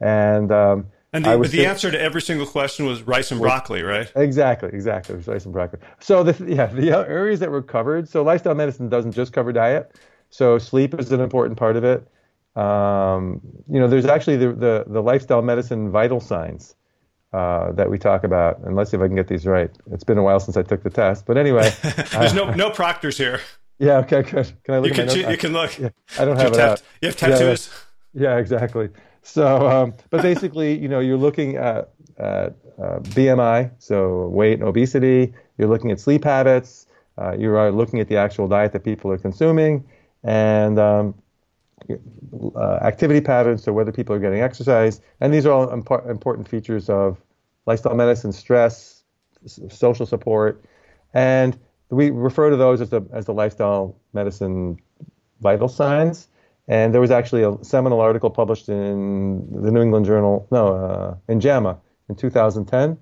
[0.00, 4.10] and um, and the, the answer to every single question was rice and broccoli, right?
[4.16, 5.14] Exactly, exactly.
[5.14, 5.80] It was rice and broccoli.
[6.00, 8.08] So the yeah the areas that were covered.
[8.08, 9.94] So lifestyle medicine doesn't just cover diet.
[10.30, 12.08] So sleep is an important part of it.
[12.54, 16.74] Um, you know, there's actually the, the, the lifestyle medicine vital signs
[17.32, 18.58] uh, that we talk about.
[18.60, 19.70] And let's see if I can get these right.
[19.90, 21.72] It's been a while since I took the test, but anyway.
[21.82, 23.40] there's uh, no no proctors here.
[23.78, 23.98] Yeah.
[23.98, 24.22] Okay.
[24.22, 24.52] Good.
[24.62, 24.90] Can I look?
[24.90, 25.30] You can.
[25.30, 25.76] You, can look.
[25.76, 26.82] Yeah, I don't have it.
[27.00, 27.68] You have tattoos.
[28.14, 28.90] Yeah, yeah exactly.
[29.22, 34.68] So, um, but basically, you know, you're looking at, at uh, BMI, so weight and
[34.68, 35.34] obesity.
[35.58, 36.86] You're looking at sleep habits.
[37.18, 39.84] Uh, you are looking at the actual diet that people are consuming,
[40.22, 41.14] and um,
[42.56, 46.48] uh, activity patterns, so whether people are getting exercise, and these are all impo- important
[46.48, 47.20] features of
[47.66, 49.04] lifestyle medicine, stress,
[49.44, 50.64] s- social support,
[51.14, 51.58] and
[51.90, 54.78] we refer to those as the as the lifestyle medicine
[55.40, 56.28] vital signs.
[56.68, 61.16] And there was actually a seminal article published in the New England Journal, no, uh,
[61.28, 61.76] in JAMA
[62.08, 62.96] in 2010,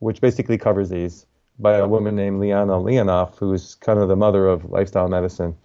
[0.00, 1.26] which basically covers these
[1.58, 5.56] by a woman named Liana Lianov, who's kind of the mother of lifestyle medicine.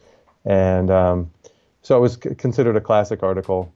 [0.45, 1.31] And um,
[1.83, 3.73] so it was c- considered a classic article.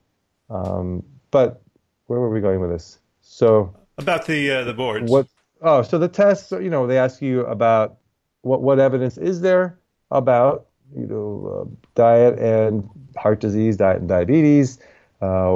[0.49, 1.61] Um, but
[2.07, 2.99] where were we going with this?
[3.21, 5.11] So about the uh, the boards.
[5.11, 5.27] What?
[5.61, 6.51] Oh, so the tests.
[6.51, 7.97] You know, they ask you about
[8.41, 9.77] what what evidence is there
[10.09, 14.79] about you know uh, diet and heart disease, diet and diabetes.
[15.21, 15.55] Uh,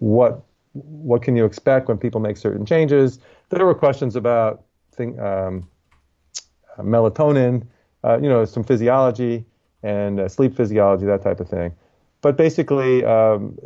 [0.00, 3.18] what what can you expect when people make certain changes?
[3.50, 5.68] There were questions about thing, um,
[6.78, 7.66] melatonin,
[8.04, 9.44] uh, you know, some physiology
[9.82, 11.74] and uh, sleep physiology, that type of thing.
[12.22, 13.56] But basically, um,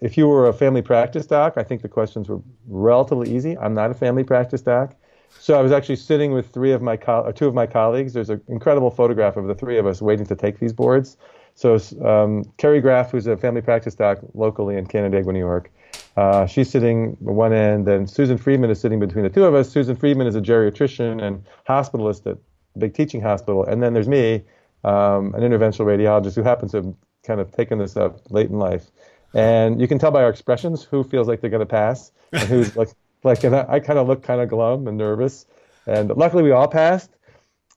[0.00, 3.56] if you were a family practice doc, I think the questions were relatively easy.
[3.56, 4.94] I'm not a family practice doc.
[5.40, 8.12] So I was actually sitting with three of my co- two of my colleagues.
[8.12, 11.16] There's an incredible photograph of the three of us waiting to take these boards.
[11.54, 15.70] So um, Carrie Graff, who's a family practice doc locally in Canandaigua, New York,
[16.16, 19.70] uh, she's sitting one end, and Susan Friedman is sitting between the two of us.
[19.70, 22.36] Susan Friedman is a geriatrician and hospitalist at
[22.76, 24.42] a big teaching hospital, and then there's me,
[24.84, 26.94] um, an interventional radiologist who happens to have
[27.24, 28.90] kind of taken this up late in life.
[29.32, 32.42] And you can tell by our expressions who feels like they're going to pass and
[32.42, 32.90] who's like,
[33.24, 35.46] like, and I, I kind of look kind of glum and nervous.
[35.86, 37.10] And luckily we all passed.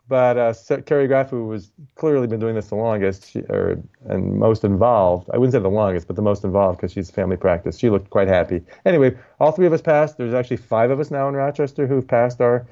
[0.10, 0.54] But uh,
[0.86, 5.30] Carrie Graff, who was clearly been doing this the longest she, or, and most involved,
[5.34, 7.78] I wouldn't say the longest, but the most involved because she's family practice.
[7.78, 8.62] She looked quite happy.
[8.86, 10.18] Anyway, all three of us passed.
[10.18, 12.66] There's actually five of us now in Rochester who've passed our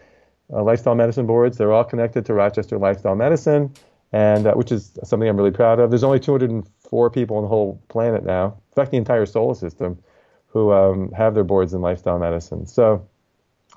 [0.54, 1.58] uh, lifestyle medicine boards.
[1.58, 3.74] They're all connected to Rochester Lifestyle Medicine
[4.16, 5.90] and uh, which is something I'm really proud of.
[5.90, 10.00] There's only 204 people on the whole planet now, in fact, the entire solar system,
[10.48, 12.66] who um, have their boards in lifestyle medicine.
[12.66, 13.06] So,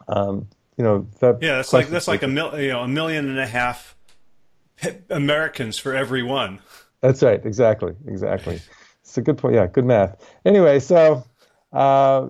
[0.07, 0.46] um,
[0.77, 3.40] you know, that yeah, that's like that's like a mil- you know a million and
[3.40, 3.96] a half
[5.11, 6.61] Americans for every one.
[7.01, 8.61] That's right, exactly, exactly.
[9.03, 9.57] It's a good point.
[9.57, 10.24] Yeah, good math.
[10.44, 11.24] Anyway, so
[11.72, 12.29] uh,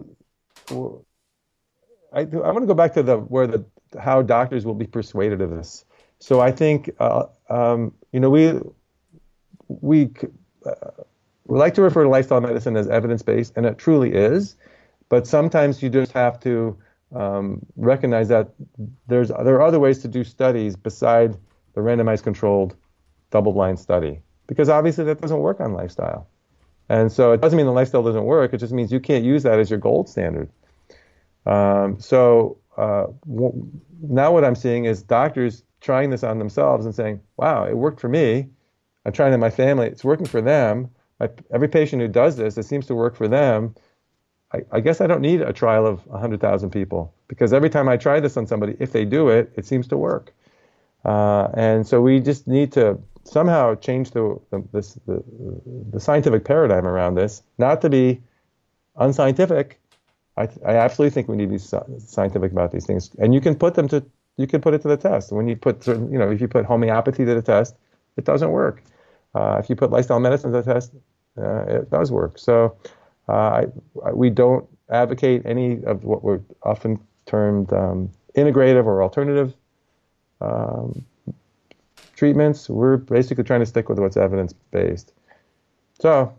[0.70, 3.66] I I want to go back to the where the
[4.00, 5.84] how doctors will be persuaded of this.
[6.20, 8.60] So I think, uh, um, you know, we
[9.68, 10.10] we
[10.66, 10.90] uh,
[11.46, 14.56] we like to refer to lifestyle medicine as evidence based, and it truly is.
[15.08, 16.76] But sometimes you just have to
[17.14, 18.50] um, recognize that
[19.06, 21.36] there's there are other ways to do studies beside
[21.74, 22.76] the randomized controlled
[23.30, 24.20] double blind study.
[24.46, 26.28] because obviously that doesn't work on lifestyle.
[26.88, 28.54] And so it doesn't mean the lifestyle doesn't work.
[28.54, 30.50] It just means you can't use that as your gold standard.
[31.46, 33.70] Um, so uh, w-
[34.02, 38.00] now what I'm seeing is doctors trying this on themselves and saying, "Wow, it worked
[38.00, 38.48] for me.
[39.04, 39.86] I'm trying it in my family.
[39.86, 40.90] It's working for them.
[41.50, 43.74] Every patient who does this, it seems to work for them.
[44.52, 47.96] I, I guess I don't need a trial of 100,000 people because every time I
[47.96, 50.32] try this on somebody, if they do it, it seems to work.
[51.04, 55.22] Uh, and so we just need to somehow change the, the, this, the,
[55.90, 58.20] the scientific paradigm around this, not to be
[58.96, 59.80] unscientific.
[60.36, 63.54] I, I absolutely think we need to be scientific about these things, and you can
[63.54, 64.04] put them to
[64.38, 65.32] you can put it to the test.
[65.32, 67.74] When you put certain, you know, if you put homeopathy to the test,
[68.16, 68.82] it doesn't work.
[69.34, 70.92] Uh, if you put lifestyle medicine to the test,
[71.36, 72.38] uh, it does work.
[72.38, 72.76] So
[73.28, 73.66] uh,
[74.02, 79.54] I, we don't advocate any of what we're often termed um, integrative or alternative
[80.40, 81.04] um,
[82.14, 82.68] treatments.
[82.68, 85.12] We're basically trying to stick with what's evidence based.
[86.00, 86.38] So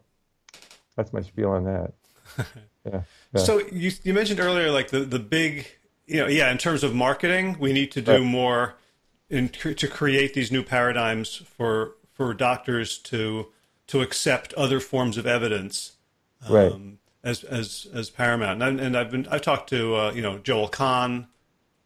[0.96, 1.94] that's my spiel on that.
[2.86, 3.02] Yeah,
[3.36, 3.42] yeah.
[3.42, 5.68] So you you mentioned earlier like the the big
[6.10, 8.22] you know yeah in terms of marketing we need to do right.
[8.22, 8.76] more
[9.30, 13.48] in to create these new paradigms for for doctors to
[13.88, 15.94] to accept other forms of evidence
[16.48, 16.74] um, right.
[17.24, 18.62] as as as paramount.
[18.62, 21.28] And, and I've been I've talked to uh, you know Joel Kahn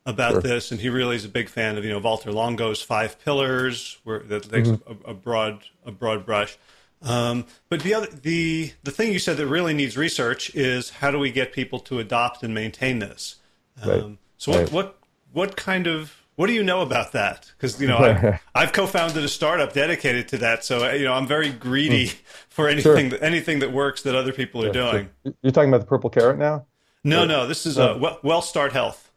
[0.06, 0.42] about sure.
[0.42, 4.00] this, and he really is a big fan of you know Valter Longo's five pillars,
[4.04, 5.06] where that takes mm-hmm.
[5.06, 6.58] a, a, broad a broad brush.
[7.02, 11.12] Um, but the other the the thing you said that really needs research is how
[11.12, 13.38] do we get people to adopt and maintain this?
[13.82, 14.18] Um, right.
[14.38, 14.72] So what, right.
[14.72, 15.00] what
[15.32, 17.52] what kind of what do you know about that?
[17.58, 21.28] Because you know I've, I've, co-founded a startup dedicated to that, so you know I'm
[21.28, 22.16] very greedy hmm.
[22.50, 23.24] for anything sure.
[23.24, 25.10] anything that works that other people are yeah, doing.
[25.24, 25.34] Sure.
[25.42, 26.66] You're talking about the purple carrot now?
[27.04, 27.48] No, or, no.
[27.48, 29.12] This is uh, well, WellStart Health.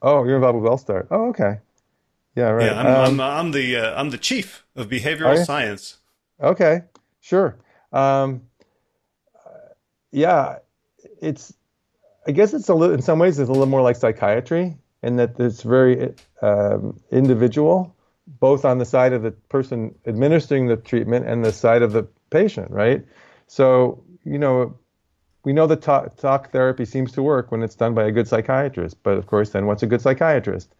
[0.00, 1.06] Oh, you're involved with WellStart.
[1.10, 1.60] Oh, okay.
[2.34, 2.66] Yeah, right.
[2.66, 5.98] Yeah, I'm, um, I'm, I'm the uh, I'm the chief of behavioral science.
[6.40, 6.82] Okay,
[7.20, 7.56] sure.
[7.92, 8.42] Um,
[10.10, 10.58] yeah,
[11.20, 11.54] it's.
[12.26, 12.94] I guess it's a little.
[12.94, 17.94] In some ways, it's a little more like psychiatry in that it's very um, individual,
[18.40, 22.06] both on the side of the person administering the treatment and the side of the
[22.30, 23.04] patient, right?
[23.48, 24.78] So, you know,
[25.44, 28.28] we know that talk, talk therapy seems to work when it's done by a good
[28.28, 30.74] psychiatrist, but of course, then what's a good psychiatrist?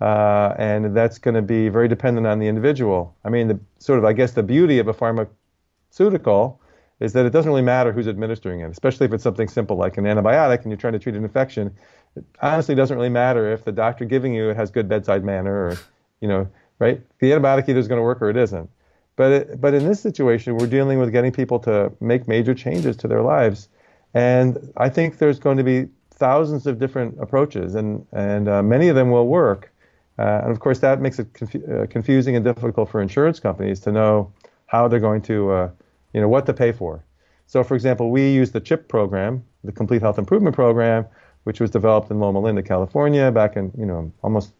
[0.00, 3.16] Uh, and that's going to be very dependent on the individual.
[3.24, 6.60] I mean, the sort of, I guess, the beauty of a pharmaceutical
[7.02, 9.98] is that it doesn't really matter who's administering it, especially if it's something simple like
[9.98, 11.74] an antibiotic and you're trying to treat an infection
[12.16, 15.68] it honestly doesn't really matter if the doctor giving you it has good bedside manner
[15.68, 15.78] or,
[16.20, 17.00] you know, right?
[17.20, 18.68] The antibiotic either is going to work or it isn't.
[19.16, 22.96] But it, but in this situation, we're dealing with getting people to make major changes
[22.98, 23.68] to their lives,
[24.14, 28.88] and I think there's going to be thousands of different approaches, and and uh, many
[28.88, 29.70] of them will work.
[30.18, 33.80] Uh, and of course, that makes it confu- uh, confusing and difficult for insurance companies
[33.80, 34.32] to know
[34.66, 35.70] how they're going to, uh,
[36.12, 37.04] you know, what to pay for.
[37.46, 41.06] So, for example, we use the CHIP program, the Complete Health Improvement Program,
[41.44, 44.52] which was developed in Loma Linda, California, back in you know almost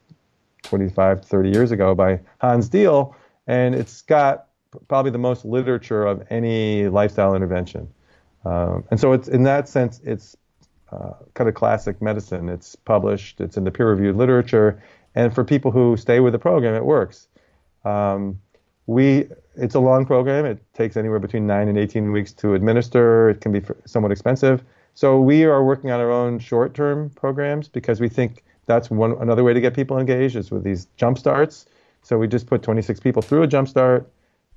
[0.65, 3.15] 25, 30 years ago by Hans Diehl,
[3.47, 4.49] and it's got
[4.89, 7.89] probably the most literature of any lifestyle intervention.
[8.45, 10.37] Um, and so it's in that sense, it's
[10.91, 12.51] uh, kind of classic medicine.
[12.51, 14.83] It's published, it's in the peer-reviewed literature,
[15.15, 17.27] and for people who stay with the program, it works.
[17.85, 18.41] Um,
[18.87, 20.45] we it's a long program.
[20.47, 23.31] It takes anywhere between nine and 18 weeks to administer.
[23.31, 24.63] It can be somewhat expensive.
[24.95, 29.45] So we are working on our own short-term programs because we think that's one another
[29.45, 31.67] way to get people engaged is with these jump starts.
[32.03, 34.11] So we just put 26 people through a jump start,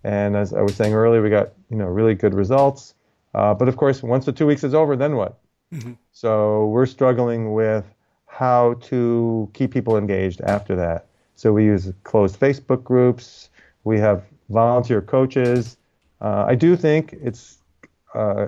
[0.03, 2.95] and as I was saying earlier, we got you know really good results.
[3.33, 5.37] Uh, but of course, once the two weeks is over, then what?
[5.73, 5.93] Mm-hmm.
[6.11, 7.85] So we're struggling with
[8.25, 11.07] how to keep people engaged after that.
[11.35, 13.49] So we use closed Facebook groups.
[13.85, 15.77] We have volunteer coaches.
[16.19, 17.59] Uh, I do think it's
[18.13, 18.47] uh,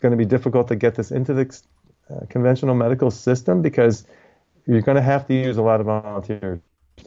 [0.00, 1.62] going to be difficult to get this into the
[2.10, 4.06] uh, conventional medical system because
[4.66, 6.60] you're going to have to use a lot of volunteers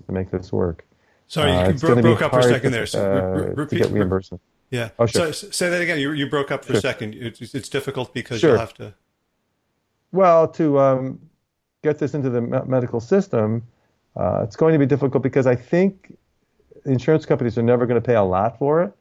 [0.05, 0.85] to make this work.
[1.27, 2.87] Sorry, uh, you bro- broke up for a second there.
[2.93, 4.41] Uh, repeat, to get reimbursement.
[4.71, 4.89] Yeah.
[4.99, 5.31] Oh, sure.
[5.31, 5.99] So, say that again.
[5.99, 6.77] You, you broke up for sure.
[6.77, 7.15] a second.
[7.15, 8.51] It's, it's difficult because sure.
[8.51, 8.93] you'll have to.
[10.11, 11.19] Well, to um,
[11.83, 13.63] get this into the medical system,
[14.15, 16.17] uh, it's going to be difficult because I think
[16.85, 18.93] insurance companies are never going to pay a lot for it.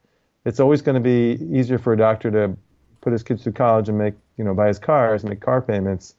[0.45, 2.57] It's always going to be easier for a doctor to
[3.01, 5.61] put his kids through college and make, you know, buy his cars, and make car
[5.61, 6.15] payments.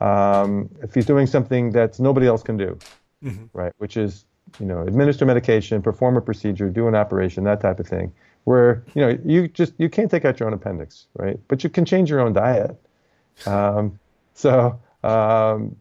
[0.00, 2.78] Um, if he's doing something that nobody else can do,
[3.22, 3.44] mm-hmm.
[3.52, 3.72] right?
[3.78, 4.24] Which is,
[4.58, 8.12] you know, administer medication, perform a procedure, do an operation, that type of thing.
[8.44, 11.38] Where you know you just you can't take out your own appendix, right?
[11.48, 12.76] But you can change your own diet.
[13.46, 13.98] Um,
[14.34, 15.76] so um,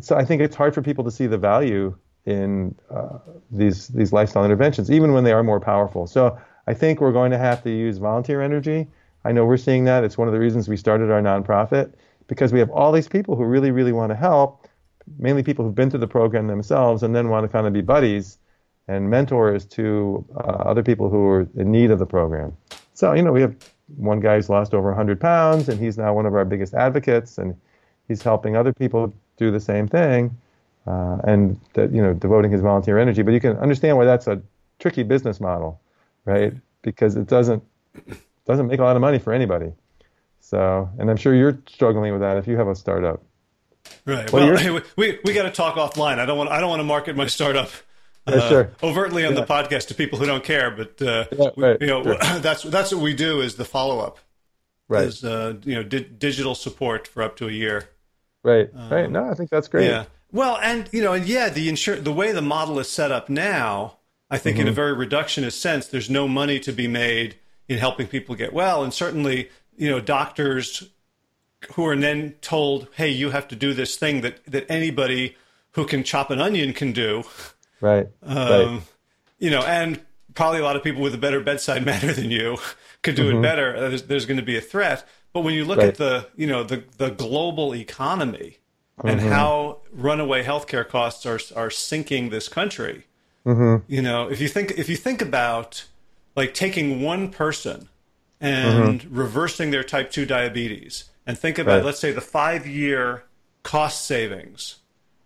[0.00, 1.96] so I think it's hard for people to see the value
[2.26, 3.18] in uh,
[3.50, 6.06] these these lifestyle interventions, even when they are more powerful.
[6.06, 8.88] So I think we're going to have to use volunteer energy.
[9.24, 10.04] I know we're seeing that.
[10.04, 11.92] It's one of the reasons we started our nonprofit
[12.26, 14.66] because we have all these people who really, really want to help,
[15.18, 17.82] mainly people who've been through the program themselves and then want to kind of be
[17.82, 18.38] buddies
[18.88, 22.54] and mentors to uh, other people who are in need of the program.
[22.94, 23.56] So, you know, we have
[23.96, 27.38] one guy who's lost over 100 pounds and he's now one of our biggest advocates
[27.38, 27.54] and
[28.08, 30.34] he's helping other people do the same thing
[30.86, 33.22] uh, and, that, you know, devoting his volunteer energy.
[33.22, 34.40] But you can understand why that's a
[34.78, 35.80] tricky business model,
[36.24, 36.52] right?
[36.82, 37.62] Because it doesn't
[38.46, 39.72] doesn't make a lot of money for anybody.
[40.40, 43.22] So, and I'm sure you're struggling with that if you have a startup.
[44.04, 44.30] Right.
[44.30, 46.18] Well, well hey, we we got to talk offline.
[46.18, 47.70] I don't want I don't want to market my startup
[48.26, 48.70] uh, yeah, sure.
[48.82, 49.40] overtly on yeah.
[49.40, 50.70] the podcast to people who don't care.
[50.70, 52.16] But uh, yeah, right, you know, sure.
[52.40, 54.18] that's that's what we do is the follow up.
[54.88, 55.06] Right.
[55.06, 57.88] Is uh, you know di- digital support for up to a year.
[58.42, 58.68] Right.
[58.74, 59.10] Um, right.
[59.10, 59.88] No, I think that's great.
[59.88, 60.04] Yeah.
[60.34, 63.28] Well, and you know, and yeah, the insur- the way the model is set up
[63.28, 64.62] now, I think mm-hmm.
[64.62, 64.74] in a mm-hmm.
[64.74, 67.36] very reductionist sense, there's no money to be made
[67.68, 70.90] in helping people get well, and certainly you know doctors
[71.74, 75.36] who are then told, "Hey, you have to do this thing that that anybody
[75.74, 77.22] who can chop an onion can do."
[77.80, 78.08] Right.
[78.20, 78.80] Um, right.
[79.38, 80.00] You know, and
[80.34, 82.56] probably a lot of people with a better bedside manner than you
[83.02, 83.38] could do mm-hmm.
[83.38, 83.88] it better.
[83.88, 85.06] There's, there's, going to be a threat.
[85.32, 85.88] But when you look right.
[85.88, 88.58] at the, you know, the the global economy
[88.98, 89.08] mm-hmm.
[89.08, 93.06] and how runaway healthcare costs are are sinking this country,
[93.46, 93.84] mm-hmm.
[93.92, 95.86] you know, if you think if you think about
[96.36, 97.88] like taking one person
[98.40, 99.16] and mm-hmm.
[99.16, 101.84] reversing their type two diabetes, and think about right.
[101.84, 103.24] let's say the five year
[103.62, 104.76] cost savings,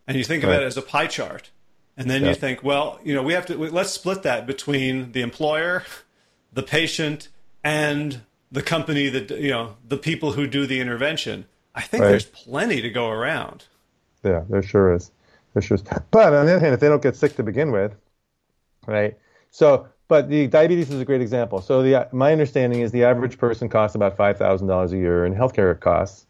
[0.07, 0.55] and you think right.
[0.55, 1.51] of it as a pie chart
[1.99, 5.21] and then you think, well, you know, we have to let's split that between the
[5.21, 5.83] employer,
[6.53, 7.29] the patient,
[7.65, 8.21] and
[8.53, 11.47] the company that you know the people who do the intervention.
[11.79, 12.11] I think right.
[12.11, 13.67] there's plenty to go around.
[14.25, 15.13] Yeah, there sure is.
[15.55, 15.83] There sure is.
[16.11, 17.95] But on the other hand, if they don't get sick to begin with,
[18.89, 19.17] right?
[19.53, 21.61] So, but the diabetes is a great example.
[21.63, 25.25] So the my understanding is the average person costs about five thousand dollars a year
[25.25, 26.27] in healthcare costs.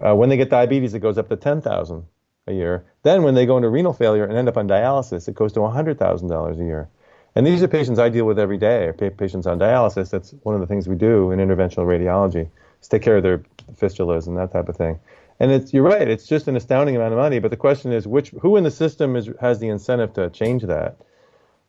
[0.00, 2.04] Uh, when they get diabetes, it goes up to ten thousand
[2.46, 2.84] a year.
[3.02, 5.60] Then when they go into renal failure and end up on dialysis, it goes to
[5.60, 6.88] $100,000 a year.
[7.34, 10.10] And these are patients I deal with every day, patients on dialysis.
[10.10, 12.48] That's one of the things we do in interventional radiology,
[12.88, 13.42] take care of their
[13.74, 14.98] fistulas and that type of thing.
[15.40, 17.38] And it's you're right, it's just an astounding amount of money.
[17.40, 20.62] But the question is, which who in the system is, has the incentive to change
[20.62, 20.96] that?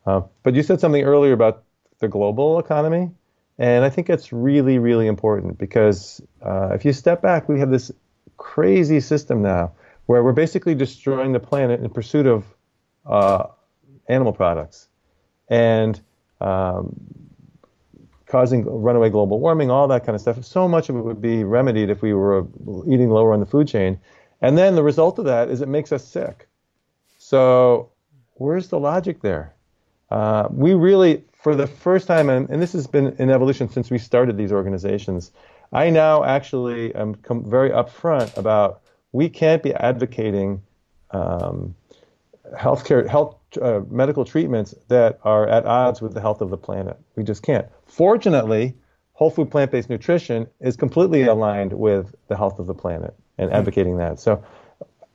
[0.05, 1.63] Uh, but you said something earlier about
[1.99, 3.09] the global economy,
[3.57, 7.71] and I think it's really, really important because uh, if you step back, we have
[7.71, 7.91] this
[8.37, 9.71] crazy system now
[10.05, 12.45] where we're basically destroying the planet in pursuit of
[13.05, 13.47] uh,
[14.07, 14.87] animal products
[15.49, 15.99] and
[16.41, 16.95] um,
[18.25, 20.43] causing runaway global warming, all that kind of stuff.
[20.43, 22.45] So much of it would be remedied if we were
[22.87, 23.99] eating lower on the food chain.
[24.41, 26.47] And then the result of that is it makes us sick.
[27.17, 27.89] So
[28.35, 29.53] where's the logic there?
[30.11, 33.89] Uh, we really, for the first time, and, and, this has been in evolution since
[33.89, 35.31] we started these organizations,
[35.73, 40.61] I now actually am very upfront about we can't be advocating
[41.11, 41.73] um,
[42.53, 46.97] healthcare, health, uh, medical treatments that are at odds with the health of the planet.
[47.15, 47.67] We just can't.
[47.85, 48.75] Fortunately,
[49.13, 53.49] whole food plant based nutrition is completely aligned with the health of the planet and
[53.49, 53.55] hmm.
[53.55, 54.19] advocating that.
[54.19, 54.43] So,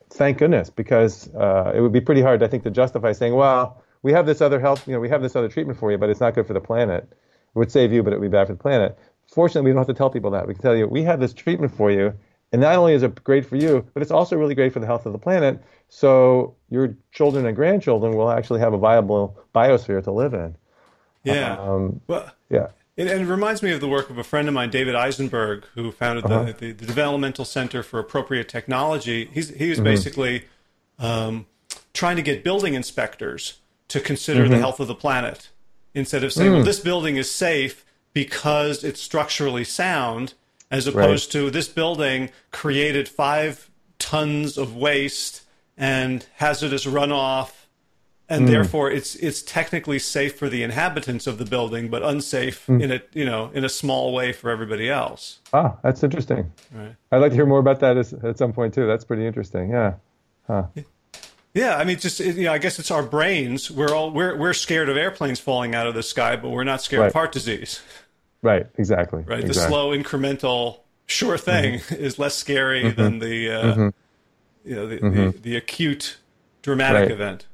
[0.09, 3.81] thank goodness, because uh, it would be pretty hard, I think, to justify saying, well,
[4.03, 6.09] we have this other health, you know, we have this other treatment for you, but
[6.09, 7.07] it's not good for the planet.
[7.11, 8.97] It would save you, but it would be bad for the planet.
[9.27, 10.47] Fortunately, we don't have to tell people that.
[10.47, 12.13] We can tell you, we have this treatment for you,
[12.51, 14.85] and not only is it great for you, but it's also really great for the
[14.85, 15.63] health of the planet.
[15.89, 20.55] So your children and grandchildren will actually have a viable biosphere to live in.
[21.23, 21.57] Yeah.
[21.57, 22.67] Um, well, yeah.
[22.97, 25.65] It, and it reminds me of the work of a friend of mine, David Eisenberg,
[25.75, 26.43] who founded uh-huh.
[26.43, 29.29] the, the, the, Developmental Center for Appropriate Technology.
[29.33, 29.85] He's, he was mm-hmm.
[29.85, 30.45] basically
[30.99, 31.45] um,
[31.93, 34.53] trying to get building inspectors to consider mm-hmm.
[34.53, 35.49] the health of the planet
[35.93, 36.55] instead of saying, mm.
[36.55, 40.33] well, this building is safe because it's structurally sound
[40.71, 41.41] as opposed right.
[41.41, 43.69] to this building created five
[43.99, 45.43] tons of waste
[45.77, 47.51] and hazardous runoff
[48.31, 48.51] and mm.
[48.51, 52.81] therefore it's it's technically safe for the inhabitants of the building but unsafe mm.
[52.81, 56.95] in a you know in a small way for everybody else ah that's interesting right.
[57.11, 59.69] i'd like to hear more about that as, at some point too that's pretty interesting
[59.69, 59.93] yeah
[60.47, 60.63] huh.
[61.53, 64.53] yeah i mean just you know i guess it's our brains we're all we're, we're
[64.53, 67.07] scared of airplanes falling out of the sky but we're not scared right.
[67.07, 67.81] of heart disease
[68.41, 69.23] Right, exactly.
[69.23, 69.47] Right, exactly.
[69.47, 71.95] the slow incremental sure thing mm-hmm.
[71.95, 73.01] is less scary mm-hmm.
[73.01, 74.69] than the uh, mm-hmm.
[74.69, 75.41] you know the, the, mm-hmm.
[75.41, 76.17] the, acute
[76.61, 77.11] dramatic right.
[77.11, 77.45] event.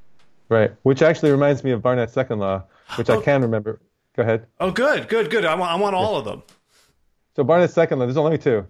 [0.50, 2.64] Right, which actually reminds me of Barnett's second law,
[2.96, 3.20] which oh.
[3.20, 3.82] I can remember.
[4.16, 4.48] Go ahead.
[4.60, 5.46] Oh, good, good, good.
[5.46, 6.42] I want, I want all of them.
[7.36, 8.06] So Barnett's second law.
[8.06, 8.66] There's only two.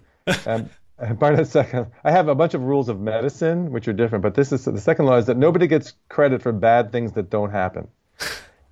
[0.46, 0.70] Um,
[1.20, 1.88] Barnett's second.
[2.04, 4.82] I have a bunch of rules of medicine which are different, but this is the
[4.82, 7.88] second law is that nobody gets credit for bad things that don't happen,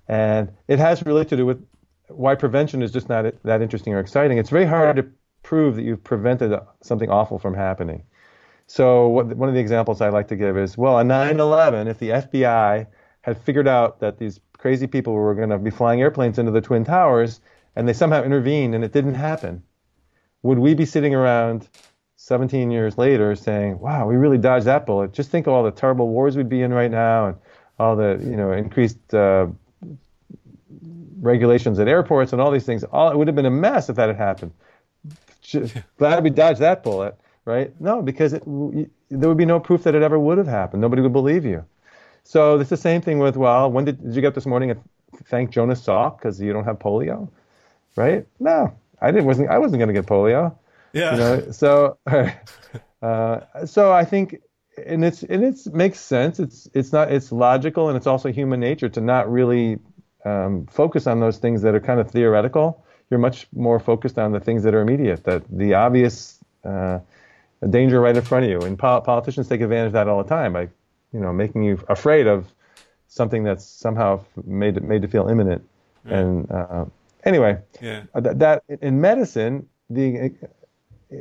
[0.08, 1.64] and it has really to do with
[2.08, 4.38] why prevention is just not that interesting or exciting.
[4.38, 5.06] It's very hard to
[5.42, 8.02] prove that you've prevented something awful from happening.
[8.66, 12.10] So one of the examples I like to give is, well, on 9/11, if the
[12.10, 12.86] FBI
[13.22, 16.60] had figured out that these crazy people were going to be flying airplanes into the
[16.60, 17.40] twin towers,
[17.76, 19.62] and they somehow intervened and it didn't happen,
[20.42, 21.68] would we be sitting around
[22.16, 25.12] 17 years later saying, "Wow, we really dodged that bullet"?
[25.12, 27.36] Just think of all the terrible wars we'd be in right now, and
[27.78, 29.46] all the you know increased uh,
[31.26, 32.84] regulations at airports and all these things.
[32.84, 34.52] All it would have been a mess if that had happened.
[35.98, 37.80] Glad we dodged that bullet right?
[37.80, 40.82] No, because it, there would be no proof that it ever would have happened.
[40.82, 41.64] Nobody would believe you.
[42.24, 44.72] So it's the same thing with, well, when did, did you get up this morning
[44.72, 44.80] and
[45.26, 47.30] thank Jonas Salk because you don't have polio,
[47.94, 48.26] right?
[48.40, 49.26] No, I didn't.
[49.26, 50.54] wasn't I wasn't going to get polio.
[50.92, 51.12] Yeah.
[51.12, 51.98] You know, so
[53.02, 54.40] uh, so I think
[54.84, 56.40] and it's and it makes sense.
[56.40, 59.78] It's it's not it's logical and it's also human nature to not really
[60.26, 62.84] um, focus on those things that are kind of theoretical.
[63.10, 66.98] You're much more focused on the things that are immediate, that the obvious uh,
[67.70, 68.60] danger right in front of you.
[68.60, 70.62] And po- politicians take advantage of that all the time by,
[71.12, 72.52] you know, making you afraid of
[73.06, 75.62] something that's somehow made made to feel imminent.
[76.04, 76.18] Yeah.
[76.18, 76.84] And uh,
[77.24, 78.02] anyway, yeah.
[78.12, 80.32] Uh, that, that in medicine, the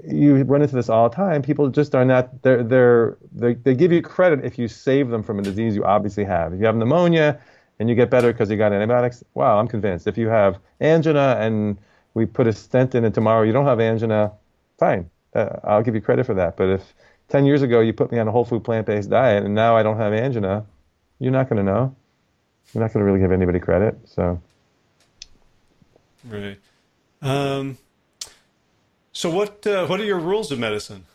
[0.07, 1.43] you run into this all the time.
[1.43, 5.21] People just are not they're, they're they they give you credit if you save them
[5.21, 6.53] from a disease you obviously have.
[6.53, 7.39] If you have pneumonia
[7.79, 10.07] and you get better because you got antibiotics, wow, I'm convinced.
[10.07, 11.77] If you have angina and
[12.13, 14.31] we put a stent in and tomorrow you don't have angina,
[14.77, 16.57] fine uh, I'll give you credit for that.
[16.57, 16.93] But if
[17.29, 19.75] 10 years ago you put me on a whole food plant based diet and now
[19.75, 20.65] I don't have angina,
[21.19, 21.95] you're not going to know.
[22.73, 23.97] You're not going to really give anybody credit.
[24.05, 24.41] So,
[26.27, 26.57] right.
[27.21, 27.77] Um,
[29.13, 31.05] so what uh, what are your rules of medicine?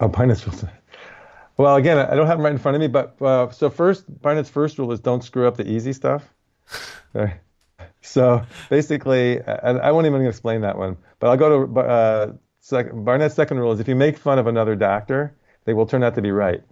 [0.00, 0.68] Oh, rules.
[1.56, 4.04] Well, again, I don't have them right in front of me, but uh, so first,
[4.22, 6.32] Barnett's first rule is don't screw up the easy stuff.
[8.00, 12.32] so basically, and I won't even explain that one, but I'll go to uh,
[12.70, 15.34] Barnett's second rule is if you make fun of another doctor,
[15.64, 16.62] they will turn out to be right.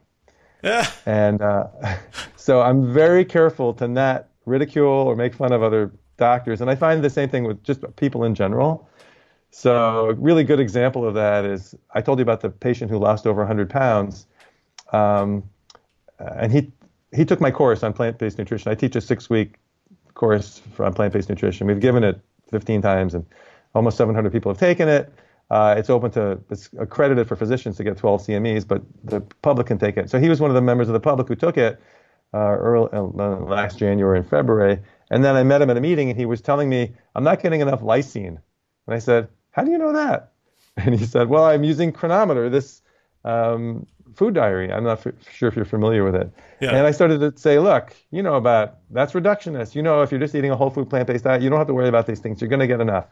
[0.62, 0.86] Yeah.
[1.06, 1.68] And uh,
[2.36, 6.60] so I'm very careful to not ridicule or make fun of other doctors.
[6.60, 8.88] And I find the same thing with just people in general.
[9.50, 12.98] So a really good example of that is I told you about the patient who
[12.98, 14.26] lost over 100 pounds.
[14.92, 15.44] Um,
[16.18, 16.72] and he
[17.12, 18.70] he took my course on plant-based nutrition.
[18.70, 19.56] I teach a six-week
[20.14, 21.66] course on plant-based nutrition.
[21.66, 22.20] We've given it
[22.50, 23.26] 15 times, and
[23.74, 25.12] almost 700 people have taken it.
[25.50, 29.66] Uh, it's open to, it's accredited for physicians to get 12 CMEs, but the public
[29.66, 30.08] can take it.
[30.08, 31.80] So he was one of the members of the public who took it
[32.32, 34.78] uh, early, uh, last January and February.
[35.10, 37.42] And then I met him at a meeting and he was telling me, I'm not
[37.42, 38.38] getting enough lysine.
[38.86, 40.32] And I said, How do you know that?
[40.76, 42.48] And he said, Well, I'm using Cronometer.
[42.48, 42.80] this
[43.24, 44.72] um, food diary.
[44.72, 46.30] I'm not f- sure if you're familiar with it.
[46.60, 46.70] Yeah.
[46.70, 49.74] And I started to say, Look, you know about that's reductionist.
[49.74, 51.68] You know, if you're just eating a whole food plant based diet, you don't have
[51.68, 52.40] to worry about these things.
[52.40, 53.06] You're going to get enough.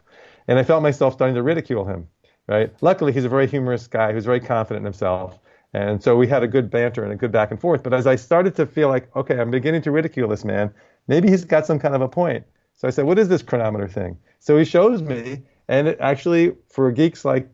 [0.46, 2.08] And I felt myself starting to ridicule him
[2.48, 2.72] right?
[2.80, 5.38] Luckily, he's a very humorous guy who's very confident in himself.
[5.74, 7.82] And so we had a good banter and a good back and forth.
[7.82, 10.72] But as I started to feel like, okay, I'm beginning to ridicule this man,
[11.06, 12.44] maybe he's got some kind of a point.
[12.74, 14.16] So I said, what is this Cronometer thing?
[14.40, 17.50] So he shows me, and it actually, for geeks like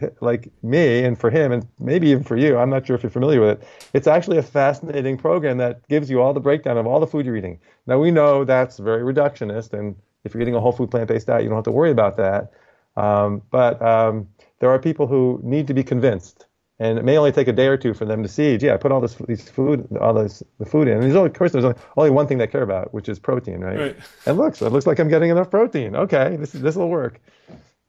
[0.20, 3.10] like me and for him and maybe even for you, I'm not sure if you're
[3.10, 3.68] familiar with it.
[3.92, 7.26] It's actually a fascinating program that gives you all the breakdown of all the food
[7.26, 7.58] you're eating.
[7.86, 11.42] Now we know that's very reductionist, and if you're eating a whole food plant-based diet,
[11.42, 12.52] you don't have to worry about that.
[12.96, 14.28] Um, but um,
[14.60, 16.46] there are people who need to be convinced,
[16.80, 18.76] and it may only take a day or two for them to see, gee, I
[18.76, 20.94] put all this these food, all this the food in.
[20.94, 23.18] And there's only, of course, there's only, only one thing they care about, which is
[23.18, 23.78] protein, right?
[23.78, 23.96] right.
[24.26, 25.94] And look, so it looks like I'm getting enough protein.
[25.96, 27.20] Okay, this this will work.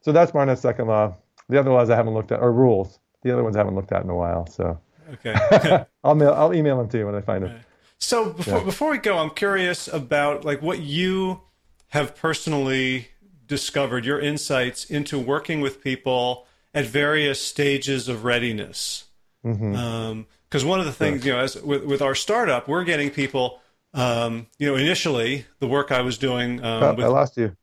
[0.02, 1.16] So that's Barnett's second law.
[1.50, 3.00] The other laws I haven't looked at are rules.
[3.24, 4.46] The other ones I haven't looked at in a while.
[4.48, 4.80] So
[5.14, 7.52] okay, I'll mail, I'll email them to you when I find them.
[7.52, 7.62] Right.
[7.98, 8.64] So before yeah.
[8.64, 11.42] before we go, I'm curious about like what you
[11.90, 13.10] have personally
[13.48, 19.06] discovered, your insights into working with people at various stages of readiness.
[19.44, 19.76] Because mm-hmm.
[19.76, 23.60] um, one of the things, you know, as with, with our startup, we're getting people.
[23.92, 26.64] Um, you know, initially the work I was doing.
[26.64, 27.58] Um, oh, with, I lost you.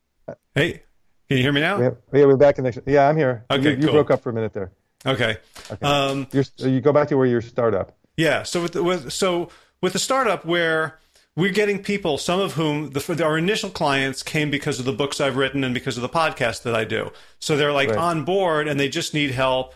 [0.57, 0.82] Hey,
[1.29, 1.81] can you hear me now?
[1.81, 2.72] Yeah, we're back in.
[2.87, 3.45] Yeah, I'm here.
[3.51, 3.93] Okay, you, you cool.
[3.93, 4.72] broke up for a minute there.
[5.05, 5.37] Okay.
[5.70, 5.87] okay.
[5.87, 6.27] Um,
[6.59, 7.97] you go back to where your startup.
[8.16, 8.43] Yeah.
[8.43, 9.51] So with, the, with so
[9.81, 10.99] with the startup where
[11.37, 15.20] we're getting people, some of whom the, our initial clients came because of the books
[15.20, 17.11] I've written and because of the podcast that I do.
[17.39, 17.99] So they're like right.
[17.99, 19.74] on board and they just need help,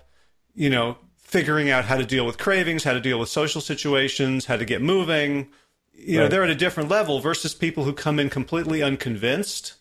[0.54, 4.46] you know, figuring out how to deal with cravings, how to deal with social situations,
[4.46, 5.50] how to get moving.
[5.92, 6.24] You right.
[6.24, 9.74] know, they're at a different level versus people who come in completely unconvinced.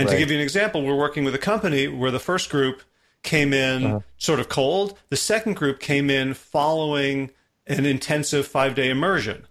[0.00, 0.14] And right.
[0.14, 2.82] to give you an example, we're working with a company where the first group
[3.22, 4.00] came in uh-huh.
[4.16, 4.98] sort of cold.
[5.10, 7.32] The second group came in following
[7.66, 9.46] an intensive five day immersion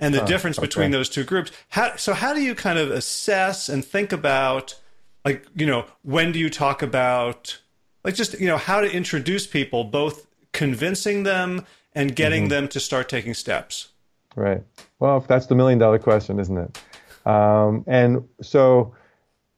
[0.00, 0.66] and the difference okay.
[0.66, 1.52] between those two groups.
[1.68, 4.80] How, so how do you kind of assess and think about
[5.26, 7.60] like, you know, when do you talk about
[8.02, 12.50] like just, you know, how to introduce people, both convincing them and getting mm-hmm.
[12.50, 13.88] them to start taking steps?
[14.36, 14.62] Right.
[15.00, 16.78] Well, that's the million dollar question, isn't it?
[17.26, 18.94] Um, and so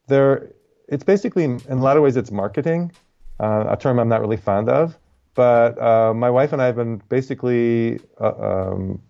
[0.09, 0.52] there,
[0.88, 2.92] it's basically, in a lot of ways, it's marketing,
[3.40, 4.98] uh, a term I'm not really fond of.
[5.34, 9.00] But uh, my wife and I have been basically uh, um,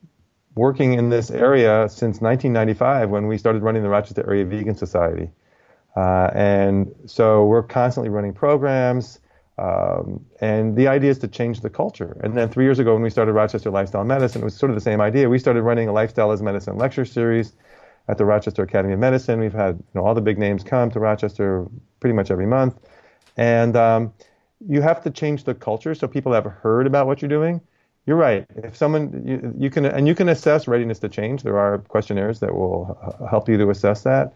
[0.55, 5.31] working in this area since 1995 when we started running the Rochester Area Vegan Society.
[5.97, 9.21] Uh, and so we're constantly running programs.
[9.57, 12.21] Um, and the idea is to change the culture.
[12.23, 14.77] And then three years ago, when we started Rochester Lifestyle Medicine, it was sort of
[14.77, 15.29] the same idea.
[15.29, 17.55] We started running a Lifestyle as Medicine lecture series
[18.09, 19.41] at the Rochester Academy of Medicine.
[19.41, 21.67] We've had you know, all the big names come to Rochester
[22.01, 22.79] pretty much every month.
[23.37, 24.13] And um,
[24.67, 27.61] you have to change the culture so people have heard about what you're doing
[28.09, 28.47] you're right.
[28.57, 31.43] If someone you, you, can and you can assess readiness to change.
[31.43, 32.97] There are questionnaires that will
[33.29, 34.33] help you to assess that.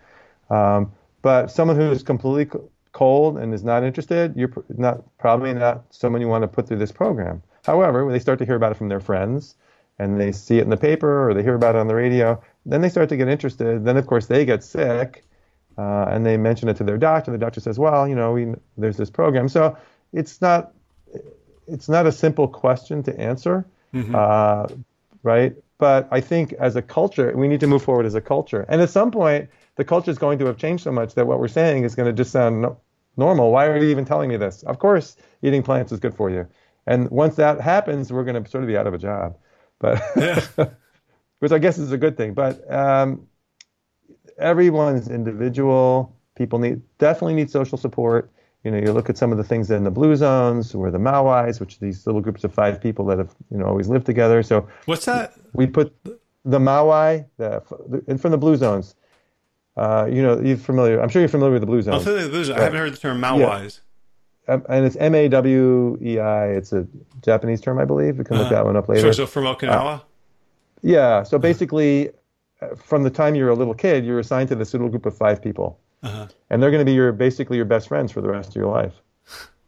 [0.50, 0.92] Um,
[1.22, 2.60] but someone who is completely
[2.92, 6.76] cold and is not interested, you're not probably not someone you want to put through
[6.76, 7.42] this program.
[7.64, 9.54] However, when they start to hear about it from their friends
[9.98, 12.42] and they see it in the paper or they hear about it on the radio,
[12.64, 13.84] then they start to get interested.
[13.84, 15.24] Then of course they get sick
[15.78, 17.30] uh, and they mention it to their doctor.
[17.30, 19.76] The doctor says, "Well, you know, we, there's this program." So
[20.12, 20.72] it's not
[21.66, 24.14] it's not a simple question to answer, mm-hmm.
[24.14, 24.66] uh,
[25.22, 25.54] right?
[25.78, 28.64] But I think as a culture, we need to move forward as a culture.
[28.68, 31.40] And at some point, the culture is going to have changed so much that what
[31.40, 32.78] we're saying is going to just sound no-
[33.16, 33.50] normal.
[33.50, 34.62] Why are you even telling me this?
[34.62, 36.46] Of course, eating plants is good for you.
[36.86, 39.36] And once that happens, we're going to sort of be out of a job.
[39.78, 40.44] But yeah.
[41.42, 42.34] which I guess is a good thing.
[42.34, 43.26] But um,
[44.38, 46.16] everyone's individual.
[46.36, 48.30] People need definitely need social support.
[48.62, 50.98] You know, you look at some of the things in the blue zones, or the
[50.98, 54.06] moais, which are these little groups of five people that have you know always lived
[54.06, 54.44] together.
[54.44, 55.34] So what's that?
[55.52, 55.92] We put
[56.44, 57.60] the moai, the,
[58.06, 58.94] and from the blue zones.
[59.76, 61.02] Uh, you know, you're familiar.
[61.02, 61.96] I'm sure you're familiar with the blue zones.
[61.96, 62.60] I'm familiar with the blue zones.
[62.60, 63.80] I haven't heard the term moais.
[64.46, 64.54] Yeah.
[64.54, 66.50] Um, and it's M A W E I.
[66.50, 66.86] It's a
[67.20, 68.18] Japanese term, I believe.
[68.18, 69.12] We can look uh, that one up later.
[69.12, 70.00] So, so from Okinawa.
[70.00, 70.00] Uh,
[70.82, 71.22] yeah.
[71.22, 72.10] So basically,
[72.60, 75.16] uh, from the time you're a little kid, you're assigned to this little group of
[75.16, 76.26] five people uh-huh.
[76.50, 78.70] and they're going to be your basically your best friends for the rest of your
[78.70, 78.94] life.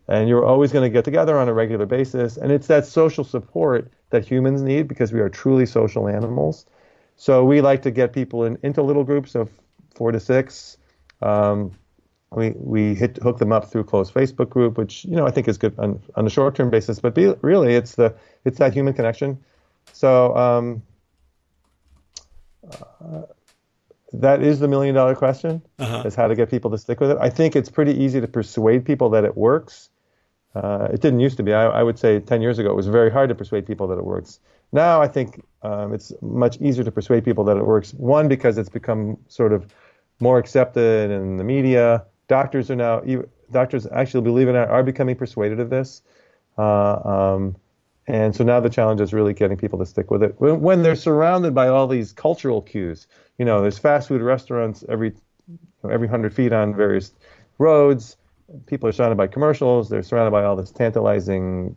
[0.07, 3.25] And you're always going to get together on a regular basis, and it's that social
[3.25, 6.67] support that humans need because we are truly social animals.
[7.17, 9.49] So we like to get people in, into little groups of
[9.95, 10.77] four to six.
[11.23, 11.71] Um,
[12.33, 15.31] we we hit, hook them up through a closed Facebook group, which you know I
[15.31, 17.01] think is good on, on a short term basis.
[17.01, 19.39] But be, really, it's the it's that human connection.
[19.95, 20.83] So um,
[22.71, 23.23] uh,
[24.12, 26.03] that is the million dollar question uh-huh.
[26.07, 27.19] is how to get people to stick with it.
[27.21, 29.91] I think it's pretty easy to persuade people that it works.
[30.55, 31.53] Uh, it didn't used to be.
[31.53, 33.99] I, I, would say 10 years ago it was very hard to persuade people that
[33.99, 34.39] it works.
[34.73, 37.93] Now i think um, it's much easier to persuade people that it works.
[37.95, 39.67] One because it's become sort of
[40.21, 42.05] more accepted in the media.
[42.29, 43.03] Doctors are now
[43.51, 46.03] doctors actually believe it or not are becoming persuaded of this.
[46.57, 47.57] Uh, um,
[48.07, 50.82] and so now the challenge is really getting people to stick with it when, when
[50.82, 53.07] they're surrounded by all these cultural cues.
[53.38, 55.14] You know, there's fast food restaurants every
[55.48, 57.12] you know, every hundred feet on various
[57.59, 58.16] roads.
[58.66, 59.88] People are surrounded by commercials.
[59.88, 61.74] They're surrounded by all this tantalizing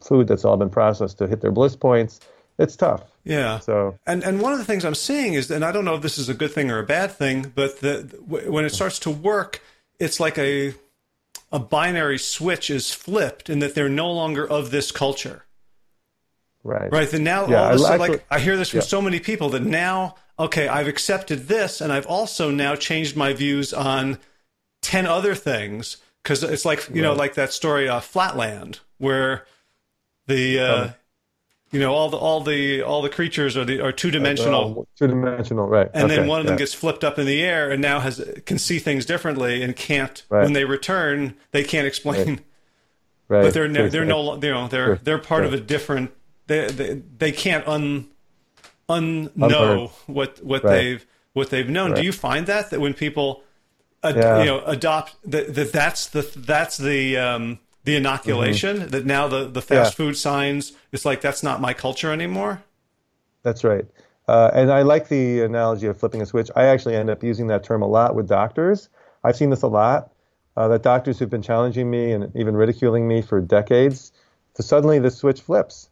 [0.00, 2.20] food that's all been processed to hit their bliss points.
[2.58, 3.04] It's tough.
[3.24, 3.58] Yeah.
[3.58, 6.02] So and and one of the things I'm seeing is, and I don't know if
[6.02, 9.10] this is a good thing or a bad thing, but the when it starts to
[9.10, 9.62] work,
[9.98, 10.74] it's like a
[11.50, 15.46] a binary switch is flipped, in that they're no longer of this culture.
[16.62, 16.92] Right.
[16.92, 17.08] Right.
[17.08, 18.84] Then now yeah, all of a sudden, like I hear this from yeah.
[18.84, 23.32] so many people that now, okay, I've accepted this, and I've also now changed my
[23.32, 24.18] views on
[24.82, 27.02] ten other things because it's like you right.
[27.02, 29.46] know, like that story, uh, Flatland, where
[30.26, 30.94] the uh, um,
[31.70, 35.06] you know all the all the all the creatures are the are two dimensional, two
[35.06, 35.88] dimensional, right?
[35.94, 36.58] And okay, then one of them yeah.
[36.58, 40.24] gets flipped up in the air and now has can see things differently and can't
[40.28, 40.42] right.
[40.42, 42.28] when they return they can't explain.
[42.28, 42.44] Right.
[43.28, 43.42] Right.
[43.44, 46.10] But they're no, they're no you know they're they're part of a different
[46.50, 48.08] they they, they can't un
[48.88, 50.72] unknow what what right.
[50.72, 51.92] they've what they've known.
[51.92, 52.00] Right.
[52.00, 53.42] Do you find that that when people
[54.02, 54.40] ad, yeah.
[54.40, 58.88] you know adopt that, that that's the that's the um, the inoculation mm-hmm.
[58.88, 59.96] that now the the fast yeah.
[59.96, 62.62] food signs it's like that's not my culture anymore.
[63.42, 63.86] That's right.
[64.28, 66.50] Uh, and I like the analogy of flipping a switch.
[66.54, 68.88] I actually end up using that term a lot with doctors.
[69.24, 70.12] I've seen this a lot.
[70.56, 74.12] Uh, that doctors who've been challenging me and even ridiculing me for decades,
[74.54, 75.89] so suddenly the switch flips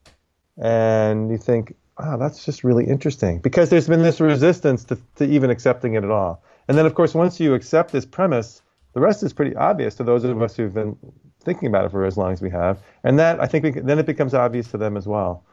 [0.60, 5.24] and you think, wow, that's just really interesting because there's been this resistance to, to
[5.24, 6.42] even accepting it at all.
[6.68, 10.04] And then, of course, once you accept this premise, the rest is pretty obvious to
[10.04, 10.96] those of us who've been
[11.40, 12.78] thinking about it for as long as we have.
[13.04, 15.44] And that, I think, we, then it becomes obvious to them as well.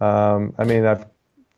[0.00, 1.06] Um, I mean, I've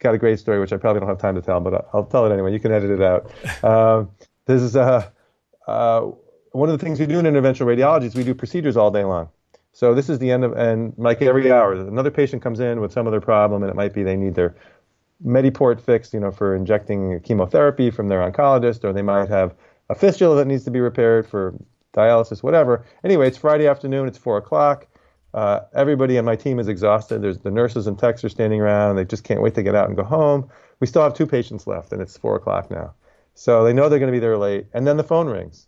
[0.01, 2.27] got a great story, which I probably don't have time to tell, but I'll tell
[2.27, 2.53] it anyway.
[2.53, 3.31] You can edit it out.
[3.65, 4.11] Um,
[4.45, 5.09] this is uh,
[5.67, 6.03] uh,
[6.53, 9.03] one of the things we do in interventional radiology is we do procedures all day
[9.03, 9.29] long.
[9.77, 12.93] So this is the end of, and like every hour, another patient comes in with
[12.93, 14.57] some other problem, and it might be they need their
[15.22, 19.55] Mediport fixed, you know, for injecting chemotherapy from their oncologist, or they might have
[19.91, 21.55] a fistula that needs to be repaired for
[21.95, 22.87] dialysis, whatever.
[23.05, 24.09] Anyway, it's Friday afternoon.
[24.09, 24.87] It's four o'clock.
[25.35, 27.20] Uh, everybody on my team is exhausted.
[27.20, 28.97] There's the nurses and techs are standing around.
[28.97, 30.49] They just can't wait to get out and go home.
[30.81, 32.95] We still have two patients left, and it's four o'clock now.
[33.35, 34.68] So they know they're going to be there late.
[34.72, 35.66] And then the phone rings,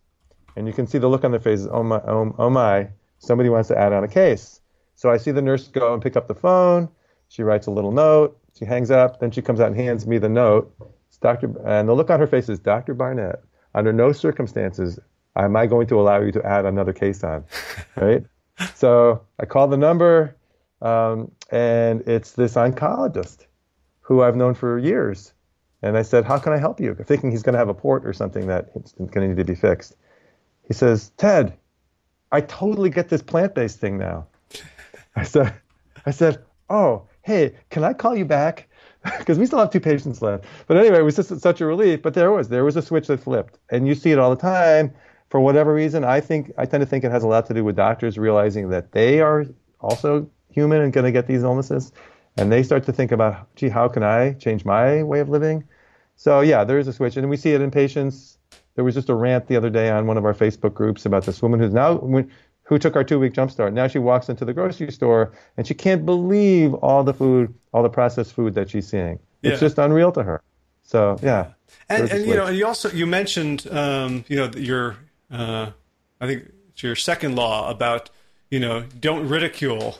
[0.56, 1.68] and you can see the look on their faces.
[1.70, 2.88] Oh my, oh, oh my!
[3.18, 4.60] Somebody wants to add on a case.
[4.94, 6.88] So I see the nurse go and pick up the phone.
[7.28, 8.38] She writes a little note.
[8.58, 9.20] She hangs up.
[9.20, 10.74] Then she comes out and hands me the note.
[11.08, 11.54] It's Dr.
[11.66, 12.94] And the look on her face is Dr.
[12.94, 13.42] Barnett.
[13.74, 14.98] Under no circumstances
[15.36, 17.44] am I going to allow you to add another case on,
[17.96, 18.24] right?
[18.74, 20.36] so I call the number,
[20.82, 23.46] um, and it's this oncologist
[24.00, 25.32] who I've known for years.
[25.82, 26.94] And I said, How can I help you?
[26.94, 29.54] Thinking he's going to have a port or something that's going to need to be
[29.54, 29.96] fixed.
[30.66, 31.56] He says, Ted,
[32.32, 34.26] I totally get this plant based thing now.
[35.16, 35.54] I said,
[36.06, 38.68] I said, Oh, hey, can I call you back?
[39.18, 40.44] Because we still have two patients left.
[40.66, 42.02] But anyway, it was just such a relief.
[42.02, 44.40] But there was there was a switch that flipped, and you see it all the
[44.40, 44.92] time.
[45.30, 47.64] For whatever reason, I think I tend to think it has a lot to do
[47.64, 49.46] with doctors realizing that they are
[49.80, 51.92] also human and going to get these illnesses,
[52.36, 55.64] and they start to think about, gee, how can I change my way of living?
[56.16, 58.38] So yeah, there is a switch, and we see it in patients.
[58.78, 61.26] There was just a rant the other day on one of our Facebook groups about
[61.26, 61.98] this woman who's now
[62.62, 63.72] who took our two week jump start.
[63.72, 67.82] Now she walks into the grocery store and she can't believe all the food, all
[67.82, 69.18] the processed food that she's seeing.
[69.42, 69.66] It's yeah.
[69.66, 70.42] just unreal to her.
[70.84, 71.54] So yeah.
[71.88, 74.94] And, and you know, you also you mentioned um, you know your
[75.28, 75.70] uh,
[76.20, 78.10] I think it's your second law about
[78.48, 79.98] you know don't ridicule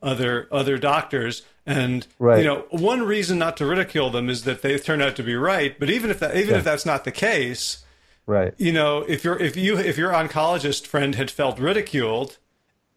[0.00, 2.38] other other doctors and right.
[2.38, 5.34] you know one reason not to ridicule them is that they turn out to be
[5.34, 6.58] right but even if that even yeah.
[6.58, 7.84] if that's not the case
[8.26, 8.54] Right.
[8.56, 12.38] You know, if your if you if your oncologist friend had felt ridiculed,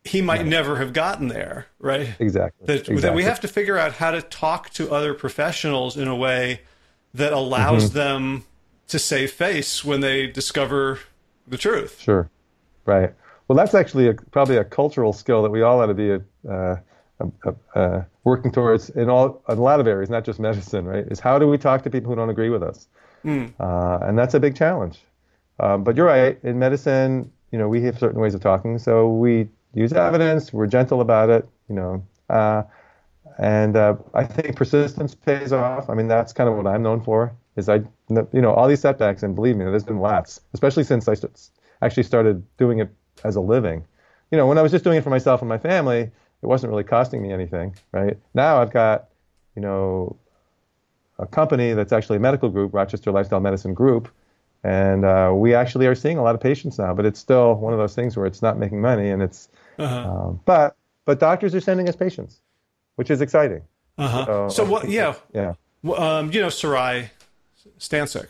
[0.05, 0.47] he might right.
[0.47, 2.15] never have gotten there, right?
[2.19, 2.65] Exactly.
[2.65, 3.01] That, exactly.
[3.01, 6.61] that we have to figure out how to talk to other professionals in a way
[7.13, 7.97] that allows mm-hmm.
[7.97, 8.45] them
[8.87, 10.99] to save face when they discover
[11.45, 11.99] the truth.
[11.99, 12.29] Sure.
[12.85, 13.13] Right.
[13.47, 16.75] Well, that's actually a, probably a cultural skill that we all ought to be uh,
[17.19, 20.85] uh, uh, working towards in all in a lot of areas, not just medicine.
[20.85, 21.05] Right?
[21.07, 22.87] Is how do we talk to people who don't agree with us?
[23.25, 23.51] Mm.
[24.07, 25.01] and that's a big challenge.
[25.59, 26.37] Um, but you're right.
[26.43, 30.53] In medicine, you know, we have certain ways of talking, so we use evidence.
[30.53, 31.47] We're gentle about it.
[31.69, 32.63] You know, uh,
[33.37, 35.89] and uh, I think persistence pays off.
[35.89, 37.33] I mean, that's kind of what I'm known for.
[37.55, 37.77] Is I,
[38.09, 41.15] you know, all these setbacks, and believe me, there's been lots, especially since I
[41.81, 42.89] actually started doing it
[43.23, 43.85] as a living.
[44.31, 46.69] You know, when I was just doing it for myself and my family, it wasn't
[46.69, 48.17] really costing me anything, right?
[48.33, 49.07] Now I've got,
[49.55, 50.17] you know,
[51.17, 54.09] a company that's actually a medical group, Rochester Lifestyle Medicine Group,
[54.63, 57.73] and uh, we actually are seeing a lot of patients now, but it's still one
[57.73, 59.49] of those things where it's not making money, and it's.
[59.77, 60.09] Uh-huh.
[60.09, 62.41] Um, but but doctors are sending us patients,
[62.95, 63.61] which is exciting.
[63.97, 64.25] Uh-huh.
[64.25, 64.89] So, so what?
[64.89, 65.15] Yeah.
[65.33, 65.53] Yeah.
[65.95, 67.09] Um, you know, Saray
[67.79, 68.27] Stancic.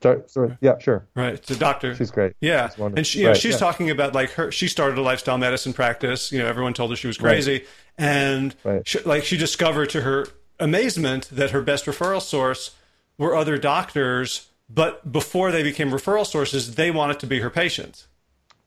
[0.00, 1.08] Sorry, sorry, yeah, sure.
[1.16, 1.92] Right, the doctor.
[1.96, 2.34] She's great.
[2.40, 3.58] Yeah, she's and she, you know, she's yeah.
[3.58, 4.52] talking about like her.
[4.52, 6.30] She started a lifestyle medicine practice.
[6.30, 7.66] You know, everyone told her she was crazy, right.
[7.98, 8.86] and right.
[8.86, 10.28] She, like she discovered to her
[10.60, 12.76] amazement that her best referral source
[13.16, 18.06] were other doctors but before they became referral sources, they wanted to be her patients.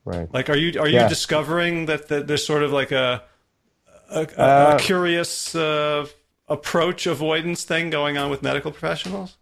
[0.04, 0.32] Right.
[0.34, 1.08] Like, are you are you yeah.
[1.08, 3.24] discovering that, that there's sort of like a
[4.10, 6.08] a, a, uh, a curious uh,
[6.48, 9.38] approach avoidance thing going on with medical professionals?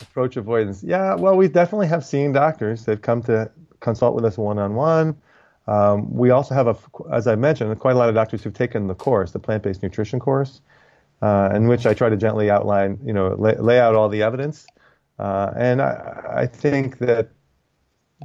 [0.00, 0.82] Approach avoidance.
[0.82, 1.14] Yeah.
[1.14, 5.16] Well, we definitely have seen doctors that come to consult with us one on one.
[6.10, 6.76] We also have a,
[7.12, 10.18] as I mentioned, quite a lot of doctors who've taken the course, the plant-based nutrition
[10.18, 10.60] course,
[11.22, 14.22] uh, in which I try to gently outline, you know, lay, lay out all the
[14.22, 14.66] evidence
[15.20, 17.28] uh, and I, I, think that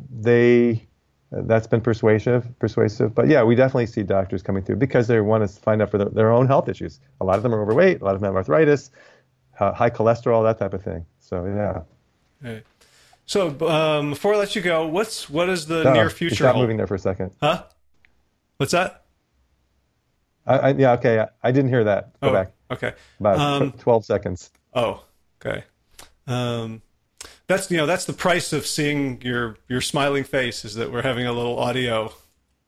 [0.10, 0.88] they
[1.30, 3.14] that's been persuasive, persuasive.
[3.14, 5.98] But yeah, we definitely see doctors coming through because they want to find out for
[5.98, 7.02] the, their own health issues.
[7.20, 8.92] A lot of them are overweight, a lot of them have arthritis,
[9.60, 11.06] uh, high cholesterol, that type of thing.
[11.20, 11.82] So yeah.
[12.50, 12.64] Okay.
[13.26, 16.36] So um, before I let you go, what's what is the no, near future?
[16.36, 17.32] Stop moving there for a second.
[17.42, 17.64] Huh?
[18.56, 19.04] What's that?
[20.48, 21.20] I, I, yeah, okay.
[21.20, 22.18] I, I, didn't hear that.
[22.22, 22.54] Go oh, back.
[22.72, 22.94] Okay.
[23.20, 24.52] About um, 12 seconds.
[24.74, 25.04] Oh,
[25.44, 25.66] okay.
[26.28, 26.82] Um,
[27.48, 31.02] that's you know that's the price of seeing your your smiling face is that we're
[31.02, 32.14] having a little audio.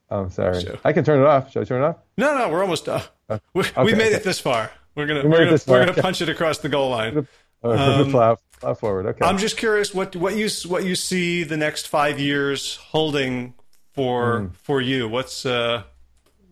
[0.10, 0.62] Oh, I'm sorry.
[0.62, 0.78] Show.
[0.84, 1.52] I can turn it off.
[1.52, 1.98] Should I turn it off?
[2.18, 3.02] No, no, we're almost done.
[3.30, 4.16] uh we, okay, we made okay.
[4.16, 4.72] it this far.
[4.96, 7.28] We're gonna we are gonna, we're gonna punch it across the goal line.
[7.64, 9.08] Um, plow, plow forward.
[9.08, 9.26] Okay.
[9.26, 13.56] I'm just curious what what you what you see the next five years holding
[13.94, 14.56] for mm.
[14.56, 15.10] for you.
[15.10, 15.82] What's uh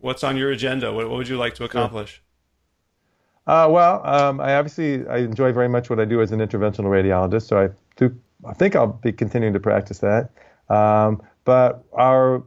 [0.00, 0.92] what's on your agenda?
[0.92, 2.20] What, what would you like to accomplish?
[3.46, 6.90] Uh, well, um, I obviously I enjoy very much what I do as an interventional
[6.90, 8.14] radiologist, so I do.
[8.44, 10.30] I think I'll be continuing to practice that.
[10.68, 12.42] Um, but our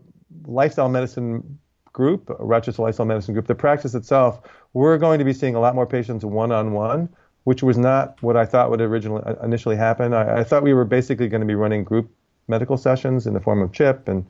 [0.46, 1.60] lifestyle medicine
[1.94, 4.42] group, Rochester Lifestyle Medicine Group, the practice itself,
[4.74, 7.10] we're going to be seeing a lot more patients one-on-one,
[7.46, 10.14] which was not what I thought would originally uh, initially happen.
[10.14, 12.12] I, I thought we were basically going to be running group
[12.48, 14.26] medical sessions in the form of CHIP and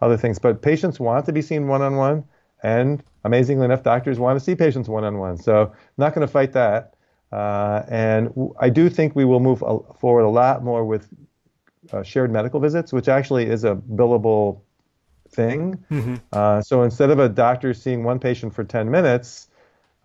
[0.00, 2.24] other things, but patients want to be seen one-on-one.
[2.64, 5.36] And amazingly enough, doctors want to see patients one on one.
[5.36, 6.94] So I'm not going to fight that.
[7.30, 9.58] Uh, and I do think we will move
[9.98, 11.08] forward a lot more with
[11.92, 14.60] uh, shared medical visits, which actually is a billable
[15.28, 15.84] thing.
[15.90, 16.14] Mm-hmm.
[16.32, 19.48] Uh, so instead of a doctor seeing one patient for 10 minutes,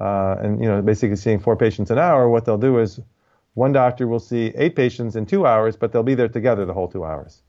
[0.02, 3.00] uh, and you know basically seeing four patients an hour, what they'll do is
[3.54, 6.74] one doctor will see eight patients in two hours, but they'll be there together the
[6.74, 7.42] whole two hours.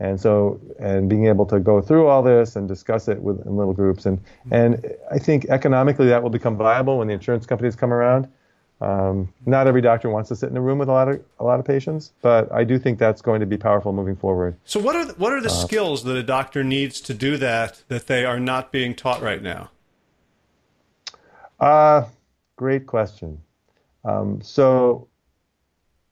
[0.00, 3.56] And so, and being able to go through all this and discuss it with in
[3.56, 4.20] little groups, and
[4.50, 8.28] and I think economically that will become viable when the insurance companies come around.
[8.80, 11.44] Um, not every doctor wants to sit in a room with a lot of a
[11.44, 14.56] lot of patients, but I do think that's going to be powerful moving forward.
[14.64, 17.36] So, what are the, what are the uh, skills that a doctor needs to do
[17.38, 19.70] that that they are not being taught right now?
[21.58, 22.04] Uh,
[22.54, 23.42] great question.
[24.04, 25.08] Um, so,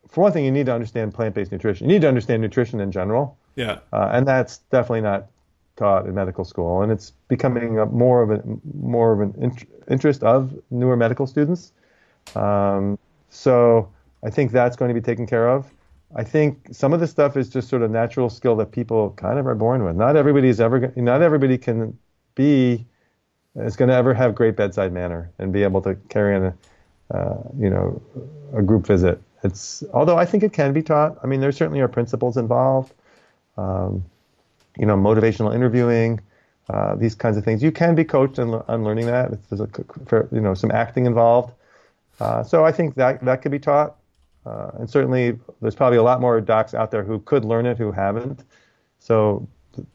[0.08, 1.88] for one thing, you need to understand plant-based nutrition.
[1.88, 3.38] You need to understand nutrition in general.
[3.56, 3.80] Yeah.
[3.92, 5.26] Uh, and that's definitely not
[5.76, 8.42] taught in medical school, and it's becoming a, more of a
[8.78, 11.72] more of an int- interest of newer medical students.
[12.34, 12.98] Um,
[13.28, 13.90] so
[14.24, 15.70] I think that's going to be taken care of.
[16.14, 19.38] I think some of the stuff is just sort of natural skill that people kind
[19.38, 19.96] of are born with.
[19.96, 21.98] Not everybody's ever, not everybody can
[22.34, 22.86] be,
[23.56, 27.16] is going to ever have great bedside manner and be able to carry on a,
[27.16, 28.00] uh, you know,
[28.54, 29.20] a group visit.
[29.42, 31.18] It's although I think it can be taught.
[31.22, 32.94] I mean, there certainly are principles involved
[33.56, 34.04] um,
[34.78, 36.20] you know, motivational interviewing,
[36.68, 37.62] uh, these kinds of things.
[37.62, 39.30] You can be coached on, on learning that.
[39.48, 39.68] There's a,
[40.32, 41.52] you know some acting involved.
[42.18, 43.96] Uh, so I think that that could be taught,
[44.44, 47.78] uh, and certainly there's probably a lot more docs out there who could learn it
[47.78, 48.44] who haven't.
[48.98, 49.86] So the,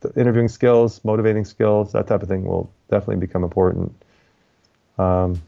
[0.00, 3.92] the interviewing skills, motivating skills, that type of thing will definitely become important.
[4.98, 5.42] Um,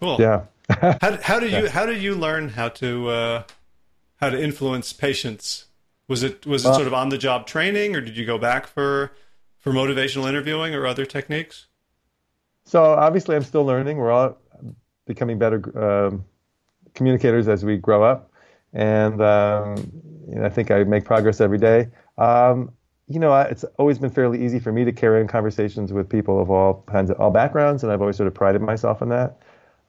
[0.00, 0.16] cool.
[0.18, 0.42] Yeah.
[1.00, 3.42] how, how did you how did you learn how to uh,
[4.18, 5.66] how to influence patients?
[6.06, 8.38] Was it was it uh, sort of on the job training, or did you go
[8.38, 9.12] back for
[9.58, 11.66] for motivational interviewing or other techniques?
[12.64, 13.96] So obviously, I'm still learning.
[13.96, 14.38] We're all
[15.06, 16.24] becoming better um,
[16.94, 18.30] communicators as we grow up,
[18.72, 19.76] and um,
[20.28, 21.88] you know, I think I make progress every day.
[22.16, 22.72] Um,
[23.08, 26.40] you know, it's always been fairly easy for me to carry on conversations with people
[26.40, 29.38] of all kinds of all backgrounds, and I've always sort of prided myself on that.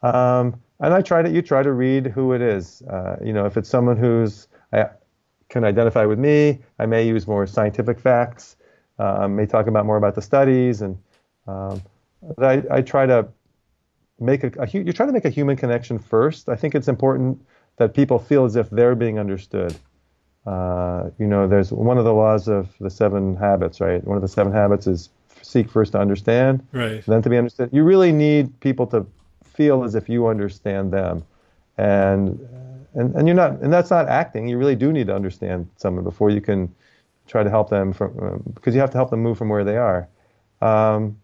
[0.02, 2.82] Um, and I try to you try to read who it is.
[2.84, 4.90] Uh, you know, if it's someone who's I
[5.50, 8.56] can identify with me, I may use more scientific facts.
[9.00, 10.98] Uh, I may talk about more about the studies, and
[11.48, 11.82] um,
[12.38, 13.28] I, I, try to
[14.20, 16.50] make a, a, you try to make a human connection first.
[16.50, 17.42] I think it's important
[17.78, 19.76] that people feel as if they're being understood.
[20.46, 24.04] Uh, you know, there's one of the laws of the seven habits, right?
[24.04, 25.10] One of the seven habits is
[25.42, 27.04] seek first to understand, right?
[27.06, 27.70] Then to be understood.
[27.72, 29.06] You really need people to
[29.60, 31.22] feel as if you understand them,
[31.78, 32.40] and
[32.94, 34.48] and and you're not, and that's not acting.
[34.48, 36.74] You really do need to understand someone before you can
[37.28, 39.66] try to help them from um, because you have to help them move from where
[39.66, 40.08] they are.
[40.62, 41.18] Um,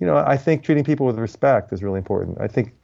[0.00, 2.38] you know, I think treating people with respect is really important.
[2.40, 2.74] I think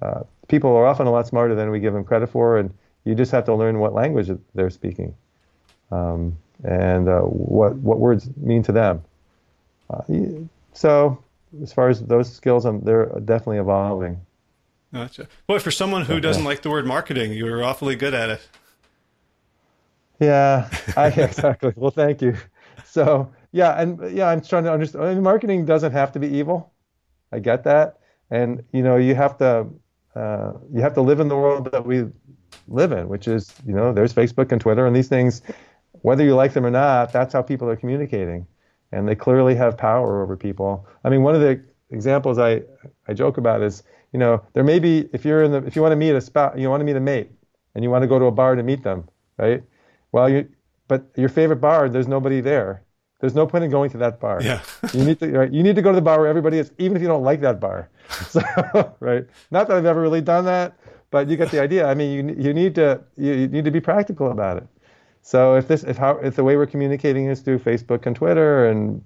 [0.00, 3.16] uh, people are often a lot smarter than we give them credit for, and you
[3.16, 5.12] just have to learn what language they're speaking
[5.90, 9.02] um, and uh, what what words mean to them.
[9.90, 10.02] Uh,
[10.72, 11.18] so,
[11.60, 14.20] as far as those skills, um, they're definitely evolving.
[14.92, 15.26] Gotcha.
[15.46, 18.48] Boy, for someone who doesn't like the word marketing, you're awfully good at it.
[20.20, 21.72] Yeah, I, exactly.
[21.76, 22.36] well, thank you.
[22.84, 25.04] So, yeah, and yeah, I'm trying to understand.
[25.04, 26.72] I mean, marketing doesn't have to be evil.
[27.32, 29.66] I get that, and you know, you have to
[30.14, 32.04] uh, you have to live in the world that we
[32.68, 35.40] live in, which is you know, there's Facebook and Twitter and these things.
[36.02, 38.46] Whether you like them or not, that's how people are communicating,
[38.92, 40.86] and they clearly have power over people.
[41.02, 42.62] I mean, one of the examples I
[43.08, 43.82] I joke about is
[44.12, 46.20] you know, there may be if you're in the if you want to meet a
[46.20, 47.30] spot, you want to meet a mate,
[47.74, 49.08] and you want to go to a bar to meet them,
[49.38, 49.62] right?
[50.12, 50.48] Well, you
[50.88, 52.84] but your favorite bar, there's nobody there.
[53.20, 54.42] There's no point in going to that bar.
[54.42, 54.60] Yeah.
[54.92, 56.96] you need to right, you need to go to the bar where everybody is, even
[56.96, 57.88] if you don't like that bar.
[58.28, 58.40] So
[59.00, 59.26] right.
[59.50, 60.76] Not that I've ever really done that,
[61.10, 61.86] but you get the idea.
[61.86, 64.66] I mean, you you need to you, you need to be practical about it.
[65.22, 68.66] So if this if how if the way we're communicating is through Facebook and Twitter
[68.66, 69.02] and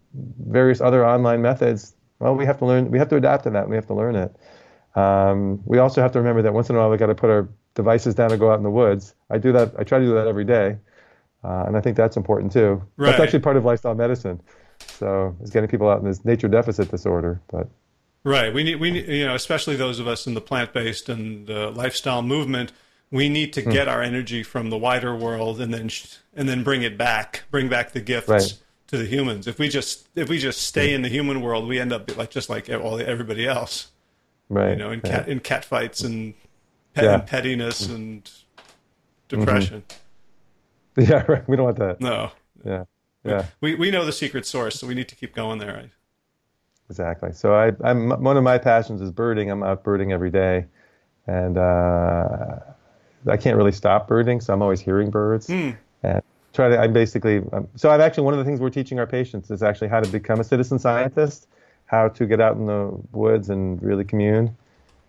[0.49, 2.91] various other online methods, well, we have to learn.
[2.91, 3.69] We have to adapt to that.
[3.69, 4.35] We have to learn it.
[4.97, 7.31] Um, we also have to remember that once in a while we got to put
[7.31, 9.15] our devices down and go out in the woods.
[9.31, 9.75] I do that.
[9.79, 10.79] I try to do that every day,
[11.45, 12.83] uh, and I think that's important too.
[12.97, 13.11] Right.
[13.11, 14.41] That's actually part of lifestyle medicine.
[14.81, 17.41] So it's getting people out in this nature deficit disorder.
[17.49, 17.69] But
[18.25, 18.53] Right.
[18.53, 21.49] We need we need, you know especially those of us in the plant based and
[21.49, 22.73] uh, lifestyle movement.
[23.13, 23.71] We need to mm.
[23.71, 27.45] get our energy from the wider world and then sh- and then bring it back,
[27.53, 28.55] bring back the gifts right.
[28.89, 29.47] to the humans.
[29.47, 32.31] If we just if we just stay in the human world, we end up like
[32.31, 33.93] just like all everybody else.
[34.49, 34.71] Right.
[34.71, 36.35] You know, in cat in cat fights and,
[36.95, 37.15] pet, yeah.
[37.15, 38.31] and pettiness and
[39.29, 39.83] depression.
[39.89, 40.01] Mm-hmm.
[40.99, 41.47] Yeah, right.
[41.47, 42.01] We don't want that.
[42.01, 42.31] No.
[42.65, 42.85] Yeah.
[43.23, 43.45] Yeah.
[43.61, 45.75] We we know the secret source, so we need to keep going there.
[45.75, 45.91] Right?
[46.89, 47.33] Exactly.
[47.33, 49.51] So I, I'm one of my passions is birding.
[49.51, 50.67] I'm out birding every day,
[51.27, 52.61] and uh,
[53.29, 55.49] I can't really stop birding, so I'm always hearing birds.
[55.49, 55.77] Mm.
[56.03, 56.23] And
[56.53, 56.79] try to.
[56.79, 57.43] I'm basically.
[57.53, 60.01] Um, so I'm actually one of the things we're teaching our patients is actually how
[60.01, 61.49] to become a citizen scientist,
[61.87, 64.57] how to get out in the woods and really commune.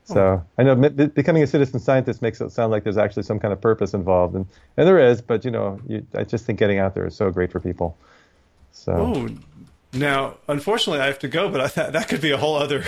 [0.06, 0.42] So.
[0.58, 3.60] I know becoming a citizen scientist makes it sound like there's actually some kind of
[3.60, 4.46] purpose involved, and
[4.78, 5.22] and there is.
[5.22, 7.98] But you know, you, I just think getting out there is so great for people.
[8.72, 8.94] So.
[8.94, 9.30] Oh,
[9.94, 12.86] now unfortunately I have to go, but I thought that could be a whole other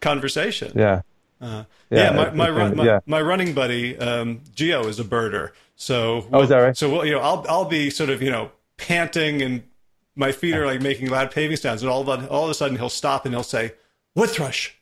[0.00, 0.72] conversation.
[0.74, 1.02] Yeah.
[1.40, 3.00] Uh, yeah, yeah, my my, run, my, yeah.
[3.06, 6.76] my, running buddy um, Geo is a birder, so we'll, oh, is that right?
[6.76, 9.62] So we'll, you know, I'll I'll be sort of you know panting and
[10.16, 12.54] my feet are like making loud paving sounds, and all of a, all of a
[12.54, 13.74] sudden he'll stop and he'll say,
[14.14, 14.76] "Wood thrush."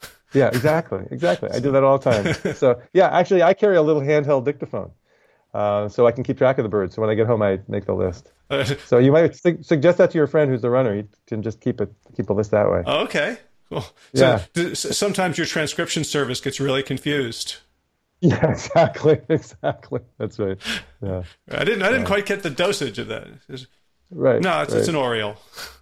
[0.34, 1.48] Yeah, exactly, exactly.
[1.52, 2.54] I do that all the time.
[2.56, 4.90] So yeah, actually, I carry a little handheld dictaphone,
[5.54, 6.96] uh, so I can keep track of the birds.
[6.96, 8.32] So when I get home, I make the list.
[8.86, 10.92] so you might su- suggest that to your friend who's a runner.
[10.92, 12.82] You can just keep it keep a list that way.
[12.84, 13.38] Oh, okay.
[13.68, 13.86] Cool.
[14.14, 14.74] So yeah.
[14.74, 17.58] sometimes your transcription service gets really confused.
[18.20, 20.00] Yeah, exactly, exactly.
[20.18, 20.58] That's right.
[21.02, 21.22] Yeah.
[21.50, 22.06] I didn't I didn't yeah.
[22.06, 23.28] quite get the dosage of that.
[24.10, 24.40] Right.
[24.40, 24.80] No, it's, right.
[24.80, 25.36] it's an Oriole.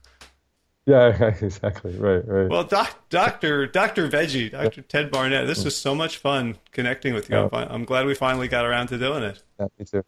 [0.86, 1.96] Yeah, exactly.
[1.96, 2.48] Right, right.
[2.48, 7.30] Well, doc, Doctor Doctor Veggie, Doctor Ted Barnett, this was so much fun connecting with
[7.30, 7.36] you.
[7.36, 9.42] I'm, I'm, glad we finally got around to doing it.
[9.60, 10.04] Yeah, me too.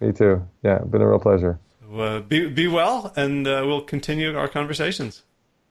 [0.00, 0.46] Me too.
[0.62, 1.58] Yeah, been a real pleasure.
[1.90, 5.22] Uh, be be well, and uh, we'll continue our conversations.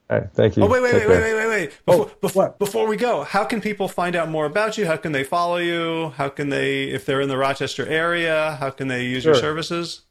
[0.10, 0.64] All right, thank you.
[0.64, 1.86] Oh wait, wait, wait, wait, wait, wait, wait.
[1.86, 4.88] Before, oh, before, before, we go, how can people find out more about you?
[4.88, 6.14] How can they follow you?
[6.16, 9.34] How can they, if they're in the Rochester area, how can they use sure.
[9.34, 10.04] your services?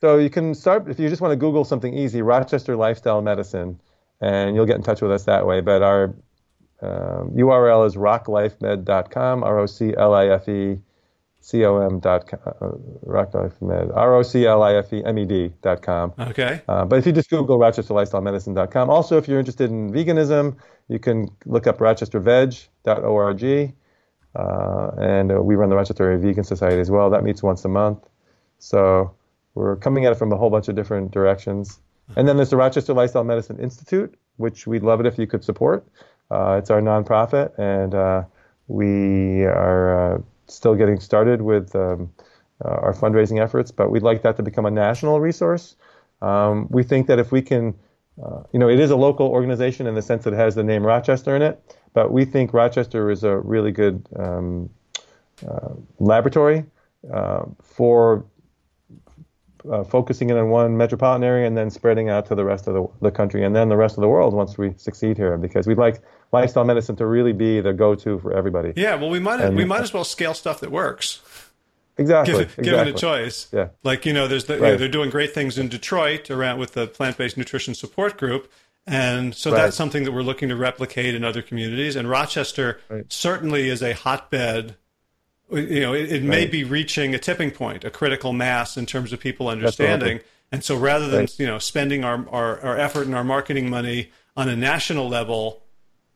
[0.00, 3.80] So you can start if you just want to Google something easy, Rochester Lifestyle Medicine,
[4.20, 5.60] and you'll get in touch with us that way.
[5.60, 6.14] But our
[6.80, 10.78] um, URL is roclifemed.com, R O C L I F E
[11.40, 12.68] C O M dot com, uh,
[13.04, 16.12] roclifemed, R O C L I F E M E D dot com.
[16.16, 16.62] Okay.
[16.68, 18.88] Uh, but if you just Google Rochester Lifestyle Medicine.com.
[18.90, 23.74] Also, if you're interested in veganism, you can look up rochesterveg.org.
[24.36, 27.10] Uh, and uh, we run the Rochester Vegan Society as well.
[27.10, 28.06] That meets once a month.
[28.60, 29.17] So
[29.54, 31.78] we're coming at it from a whole bunch of different directions.
[32.16, 35.44] And then there's the Rochester Lifestyle Medicine Institute, which we'd love it if you could
[35.44, 35.86] support.
[36.30, 38.22] Uh, it's our nonprofit, and uh,
[38.68, 42.10] we are uh, still getting started with um,
[42.64, 45.76] uh, our fundraising efforts, but we'd like that to become a national resource.
[46.20, 47.74] Um, we think that if we can,
[48.22, 50.64] uh, you know, it is a local organization in the sense that it has the
[50.64, 54.68] name Rochester in it, but we think Rochester is a really good um,
[55.46, 56.64] uh, laboratory
[57.62, 58.24] for
[59.70, 62.74] uh, focusing in on one metropolitan area and then spreading out to the rest of
[62.74, 65.66] the, the country and then the rest of the world once we succeed here because
[65.66, 66.00] we'd like
[66.32, 68.72] lifestyle medicine to really be the go-to for everybody.
[68.76, 71.20] Yeah, well, we might and, we might as well scale stuff that works.
[71.96, 72.32] Exactly.
[72.32, 72.64] Give, exactly.
[72.64, 73.48] Given a choice.
[73.52, 73.68] Yeah.
[73.82, 74.60] Like you know, there's the, right.
[74.60, 78.50] you know, they're doing great things in Detroit around with the plant-based nutrition support group.
[78.86, 79.58] And so right.
[79.58, 81.94] that's something that we're looking to replicate in other communities.
[81.94, 83.04] And Rochester right.
[83.12, 84.76] certainly is a hotbed
[85.50, 89.12] you know, it, it may be reaching a tipping point, a critical mass in terms
[89.12, 90.20] of people understanding.
[90.52, 91.38] And so rather than, right.
[91.38, 95.62] you know, spending our, our, our, effort and our marketing money on a national level,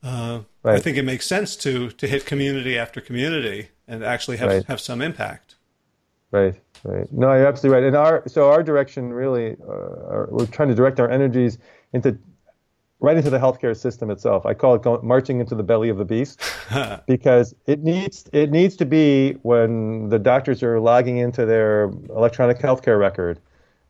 [0.03, 0.77] uh, right.
[0.77, 4.65] I think it makes sense to, to hit community after community and actually have, right.
[4.65, 5.57] have some impact.
[6.31, 7.13] Right, right.
[7.13, 7.87] No, you're absolutely right.
[7.87, 11.59] And our, so our direction really, uh, our, we're trying to direct our energies
[11.93, 12.19] into
[13.03, 14.47] right into the healthcare system itself.
[14.47, 16.41] I call it going, marching into the belly of the beast
[17.07, 22.59] because it needs it needs to be when the doctors are logging into their electronic
[22.59, 23.41] healthcare record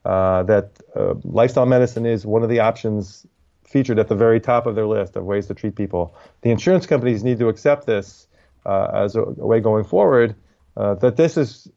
[0.05, 3.27] uh, that uh, lifestyle medicine is one of the options
[3.65, 6.15] featured at the very top of their list of ways to treat people.
[6.41, 8.27] The insurance companies need to accept this
[8.67, 10.35] uh, as a, a, way going forward.
[10.77, 11.69] Uh, that this is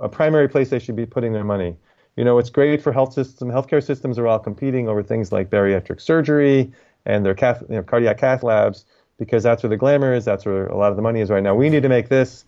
[0.00, 1.76] a primary place they should be putting their money
[2.16, 3.48] you know, it's great for health system.
[3.48, 6.72] Healthcare systems are all competing over things like bariatric surgery
[7.06, 8.84] and their cath, you know, cardiac cath labs
[9.18, 10.24] because that's where the glamour is.
[10.24, 11.54] That's where a lot of the money is right now.
[11.54, 12.44] We need to make this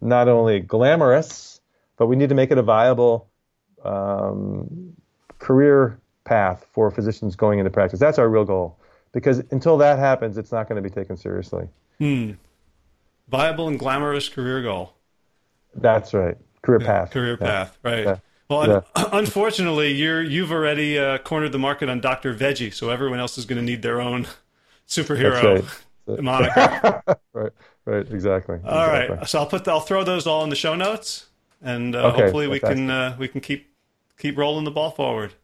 [0.00, 1.60] not only glamorous,
[1.96, 3.28] but we need to make it a viable
[3.84, 4.94] um,
[5.38, 8.00] career path for physicians going into practice.
[8.00, 8.78] That's our real goal.
[9.12, 11.68] Because until that happens, it's not going to be taken seriously.
[11.98, 12.32] Hmm.
[13.28, 14.94] Viable and glamorous career goal.
[15.74, 16.36] That's right.
[16.62, 17.10] Career path.
[17.10, 17.46] Career yeah.
[17.46, 17.78] path.
[17.82, 18.04] Right.
[18.04, 18.16] Yeah.
[18.48, 18.80] Well, yeah.
[19.12, 22.34] unfortunately, you're you've already uh, cornered the market on Dr.
[22.34, 24.26] Veggie, so everyone else is going to need their own
[24.88, 25.66] superhero
[26.06, 26.22] right.
[26.22, 27.02] moniker.
[27.32, 27.52] right,
[27.84, 28.58] right, exactly.
[28.64, 29.16] All exactly.
[29.16, 31.26] right, so I'll put the, I'll throw those all in the show notes,
[31.60, 32.76] and uh, Okay, hopefully we fantastic.
[32.86, 33.72] can uh, we can keep
[34.18, 35.34] keep rolling the ball forward.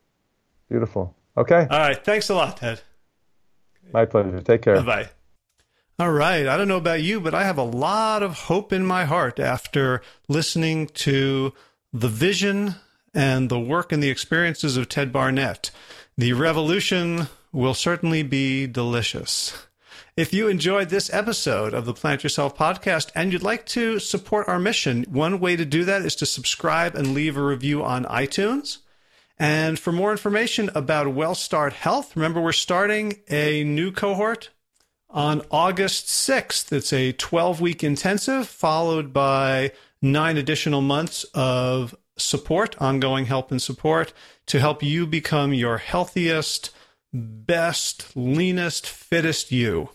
[0.69, 1.15] Beautiful.
[1.37, 2.83] Okay, All right, thanks a lot, Ted.
[3.93, 4.41] my pleasure.
[4.41, 4.81] Take care.
[4.83, 5.09] Bye.
[5.99, 6.47] All right.
[6.47, 9.39] I don't know about you, but I have a lot of hope in my heart
[9.39, 11.53] after listening to
[11.93, 12.75] the vision
[13.15, 15.71] and the work and the experiences of Ted Barnett.
[16.17, 19.67] The revolution will certainly be delicious.
[20.17, 24.47] If you enjoyed this episode of the Plant Yourself podcast and you'd like to support
[24.47, 28.05] our mission, one way to do that is to subscribe and leave a review on
[28.05, 28.79] iTunes.
[29.39, 34.51] And for more information about WellStart Health, remember we're starting a new cohort
[35.09, 36.73] on August 6th.
[36.73, 43.61] It's a 12 week intensive followed by nine additional months of support, ongoing help and
[43.61, 44.13] support
[44.47, 46.71] to help you become your healthiest,
[47.13, 49.91] best, leanest, fittest you.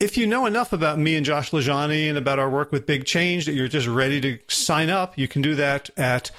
[0.00, 3.04] If you know enough about me and Josh LaJaunie and about our work with Big
[3.04, 6.30] Change that you're just ready to sign up, you can do that at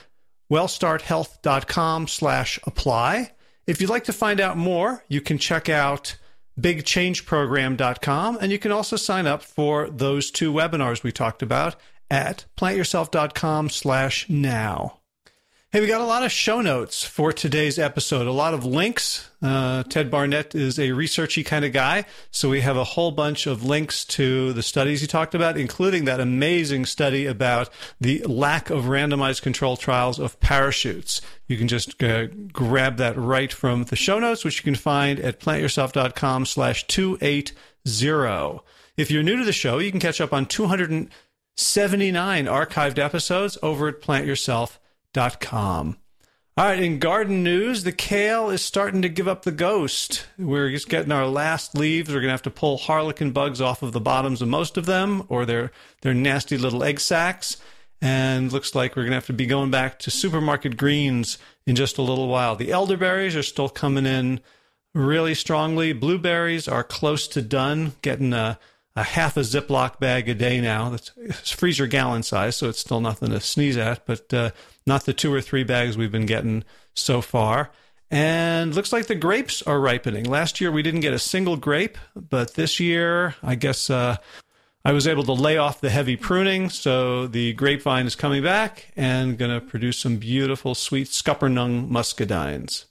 [0.49, 3.31] wellstarthealth.com slash apply.
[3.67, 6.17] If you'd like to find out more, you can check out
[6.59, 11.75] bigchangeprogram.com and you can also sign up for those two webinars we talked about
[12.09, 14.99] at plantyourself.com slash now.
[15.71, 19.29] Hey, we got a lot of show notes for today's episode, a lot of links.
[19.39, 23.45] Uh, Ted Barnett is a researchy kind of guy, so we have a whole bunch
[23.45, 27.69] of links to the studies he talked about, including that amazing study about
[28.01, 31.21] the lack of randomized control trials of parachutes.
[31.45, 35.19] You can just uh, grab that right from the show notes, which you can find
[35.19, 37.53] at plantyourself.com slash 280.
[38.97, 40.47] If you're new to the show, you can catch up on
[41.59, 44.79] 279 archived episodes over at plantyourself.com
[45.39, 45.97] com.
[46.57, 50.27] All right, in garden news, the kale is starting to give up the ghost.
[50.37, 52.09] We're just getting our last leaves.
[52.09, 54.85] We're going to have to pull harlequin bugs off of the bottoms of most of
[54.85, 57.57] them, or their their nasty little egg sacs.
[58.01, 61.75] And looks like we're going to have to be going back to supermarket greens in
[61.75, 62.55] just a little while.
[62.55, 64.39] The elderberries are still coming in
[64.93, 65.91] really strongly.
[65.91, 68.57] Blueberries are close to done, getting a,
[68.99, 70.89] a half a Ziploc bag a day now.
[70.89, 74.51] That's freezer gallon size, so it's still nothing to sneeze at, but uh,
[74.85, 77.71] not the two or three bags we've been getting so far.
[78.11, 80.25] And looks like the grapes are ripening.
[80.25, 84.17] Last year we didn't get a single grape, but this year I guess uh,
[84.83, 88.91] I was able to lay off the heavy pruning, so the grapevine is coming back
[88.95, 92.85] and going to produce some beautiful, sweet Scuppernong muscadines.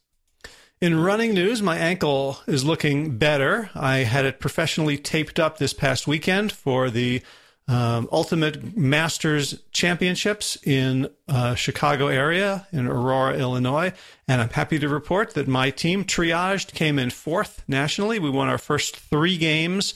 [0.81, 3.68] In running news, my ankle is looking better.
[3.74, 7.20] I had it professionally taped up this past weekend for the
[7.66, 13.93] um, Ultimate Masters Championships in uh, Chicago area in Aurora, Illinois,
[14.29, 18.20] and I'm happy to report that my team triaged came in fourth nationally.
[18.20, 19.95] We won our first three games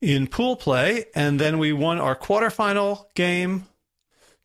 [0.00, 3.66] in pool play, and then we won our quarterfinal game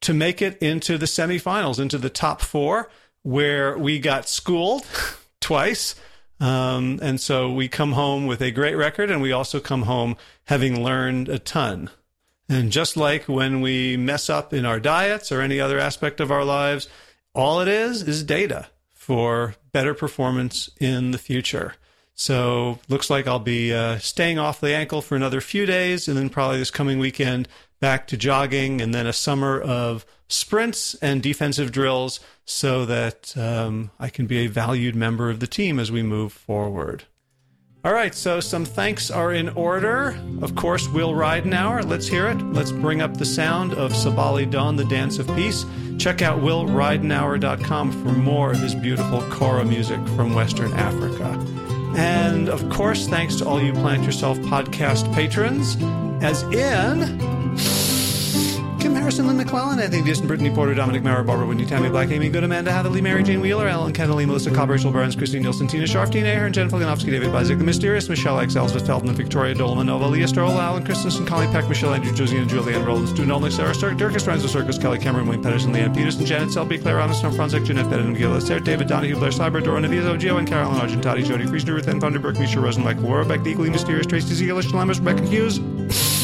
[0.02, 2.92] to make it into the semifinals, into the top four,
[3.24, 4.86] where we got schooled
[5.46, 5.94] twice.
[6.40, 10.18] Um, and so we come home with a great record, and we also come home
[10.46, 11.92] having learned a ton.
[12.50, 16.32] And just like when we mess up in our diets or any other aspect of
[16.32, 16.90] our lives,
[17.36, 21.76] all it is is data for better performance in the future.
[22.16, 26.18] So looks like I'll be uh, staying off the ankle for another few days, and
[26.18, 27.48] then probably this coming weekend
[27.80, 33.92] back to jogging, and then a summer of sprints and defensive drills, so that um,
[34.00, 37.06] I can be a valued member of the team as we move forward.
[37.86, 40.18] All right, so some thanks are in order.
[40.42, 41.88] Of course, Will Ridenour.
[41.88, 42.42] Let's hear it.
[42.42, 45.66] Let's bring up the sound of Sabali Dawn, the Dance of Peace.
[46.00, 51.40] Check out willridenour.com for more of his beautiful kora music from Western Africa.
[51.98, 55.78] And of course, thanks to all you Plant Yourself podcast patrons,
[56.24, 57.56] as in
[58.86, 62.30] Kim Harrison, Lynn McClellan, Anthony Diston, Brittany Porter, Dominic Mara, Barbara Whitney, Tammy Black, Amy
[62.30, 65.88] Good, Amanda Hatherley, Mary Jane Wheeler, Alan Kennelly, Melissa Cobb, Rachel Burns, Christine Nielsen, Tina
[65.88, 70.08] Sharf, Tina Ahern, Jen Foganovsky, David Bizek, The Mysterious, Michelle X, Elizabeth Feldman, Victoria Dolomanova,
[70.12, 73.98] Leah Stroll, Alan Christensen, Colleen Peck, Michelle Andrew, Josiana, Julianne Roland, Stu Nolan, Sarah Stark,
[73.98, 77.90] Dirkus, Renzo Circus, Kelly Cameron, Wayne Pedersen, Leanne Peterson, Janet Selby, Claire Amison, Franzek, Jeanette
[77.90, 81.74] Bennett, Miguel Sarah, David Donahue, Blair Cyber, Dora Naviezo, Gio, and Carolyn Argentati, Jody Friesner,
[81.74, 86.15] Ruth Ann Vanderberg, Misha Rosen, Michael Warbeck, The Equally Mysterious, Tracy Ziegler, Shalamis, Rebecca Hughes.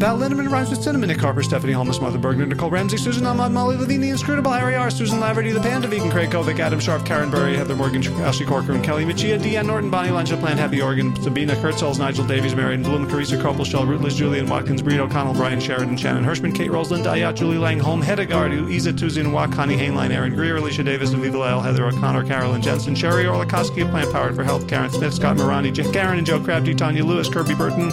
[0.00, 3.52] Val Lindemann rhymes with cinnamon, Nick Harper, Stephanie Holmes, Martha Bergner, Nicole Ramsey, Susan Ahmad,
[3.52, 7.30] Molly Levine, Inscrutable, Harry R., Susan Laverty, The Panda Vegan, Craig Kovic, Adam Sharp, Karen
[7.30, 11.54] Burry, Heather Morgan, Ashley Corcoran, Kelly Machia, Deanne Norton, Bonnie Lunch, Plant Happy Organ, Sabina
[11.56, 16.24] Kurtzels, Nigel Davies, Marion Bloom, Carissa Shell, Rutledge, Julian Watkins, Breed O'Connell, Brian Sheridan, Shannon
[16.24, 20.56] Hirschman, Kate Rose, Linda Ayat, Julie Langholm, Hedegaard, Isa Tuzin, Wak, Connie Hainline, Aaron Greer,
[20.56, 24.88] Alicia Davis, Aviva Lyle, Heather O'Connor, Carolyn Jensen, Sherry of Plant Powered for Health, Karen
[24.88, 27.90] Smith, Scott Morani, Karen and Joe Crabtree, Tanya Lewis, Kirby Burton.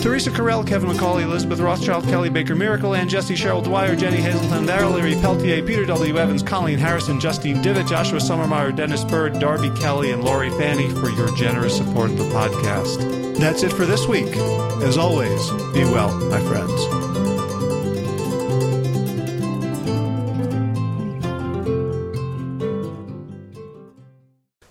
[0.00, 4.64] Teresa Carell, Kevin McCauley, Elizabeth Rothschild, Kelly Baker Miracle, Ann Jesse, Cheryl Dwyer, Jenny Hazelton,
[4.64, 6.16] Valerie Peltier, Peter W.
[6.18, 11.10] Evans, Colleen Harrison, Justine Divitt, Joshua Sommermeyer, Dennis Bird, Darby Kelly, and Lori Fanny for
[11.10, 13.36] your generous support of the podcast.
[13.38, 14.34] That's it for this week.
[14.82, 17.09] As always, be well, my friends.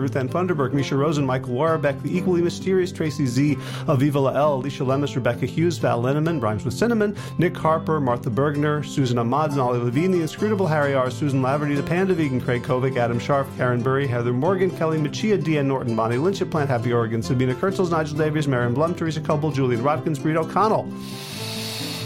[0.00, 3.56] Ruth Ann Funderburg, Misha Rosen, Michael Warbeck, the equally mysterious Tracy Z,
[3.86, 8.84] Aviva Lael, Alicia Lemus, Rebecca Hughes, Val Linneman, Rhymes with Cinnamon, Nick Harper, Martha Bergner,
[8.84, 12.96] Susan Ahmad, Nolly Levine, the inscrutable Harry R., Susan Laverty, the Panda Vegan, Craig Kovic,
[12.96, 16.92] Adam Sharp, Karen Burry, Heather Morgan, Kelly Machia, Deanne Norton, Bonnie Lynch at Plant Happy
[16.92, 20.90] Oregon, Sabina Kurtzels, Nigel Davies, Marion Blum, Teresa Coble, Julian Rodkins, Breed O'Connell.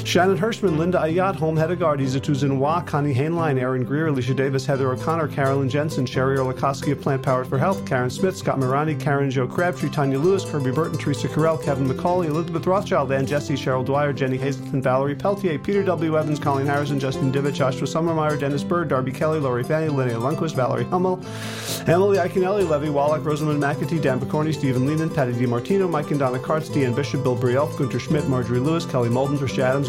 [0.04, 4.92] Shannon Hirschman, Linda Ayat, Holm Hedegaard, Isa Tuzinwa, Connie Hainline, Aaron Greer, Alicia Davis, Heather
[4.92, 9.30] O'Connor, Carolyn Jensen, Sherry Orlikoski of Plant Powered for Health, Karen Smith, Scott Morani, Karen
[9.30, 13.84] Joe Crabtree, Tanya Lewis, Kirby Burton, Teresa Carell, Kevin McCauley, Elizabeth Rothschild, Ann Jesse, Cheryl
[13.84, 16.18] Dwyer, Jenny Hazelton, Valerie Peltier, Peter W.
[16.18, 20.54] Evans, Colleen Harrison, Justin Divitt, Joshua Summermeyer, Dennis Bird, Darby Kelly, Lori Fanny, Linnea Lundquist,
[20.54, 21.18] Valerie Hummel,
[21.86, 26.38] Emily Iaconelli, Levy Wallach, Rosamund McAtee, Dan Picorni, Stephen Lehman, Patty DiMartino, Mike and Donna
[26.38, 29.88] Kartz, Deanne Bishop, Bill Brielf, Gunter Schmidt, Marjorie Lewis, Kelly Molden, Trish Adams,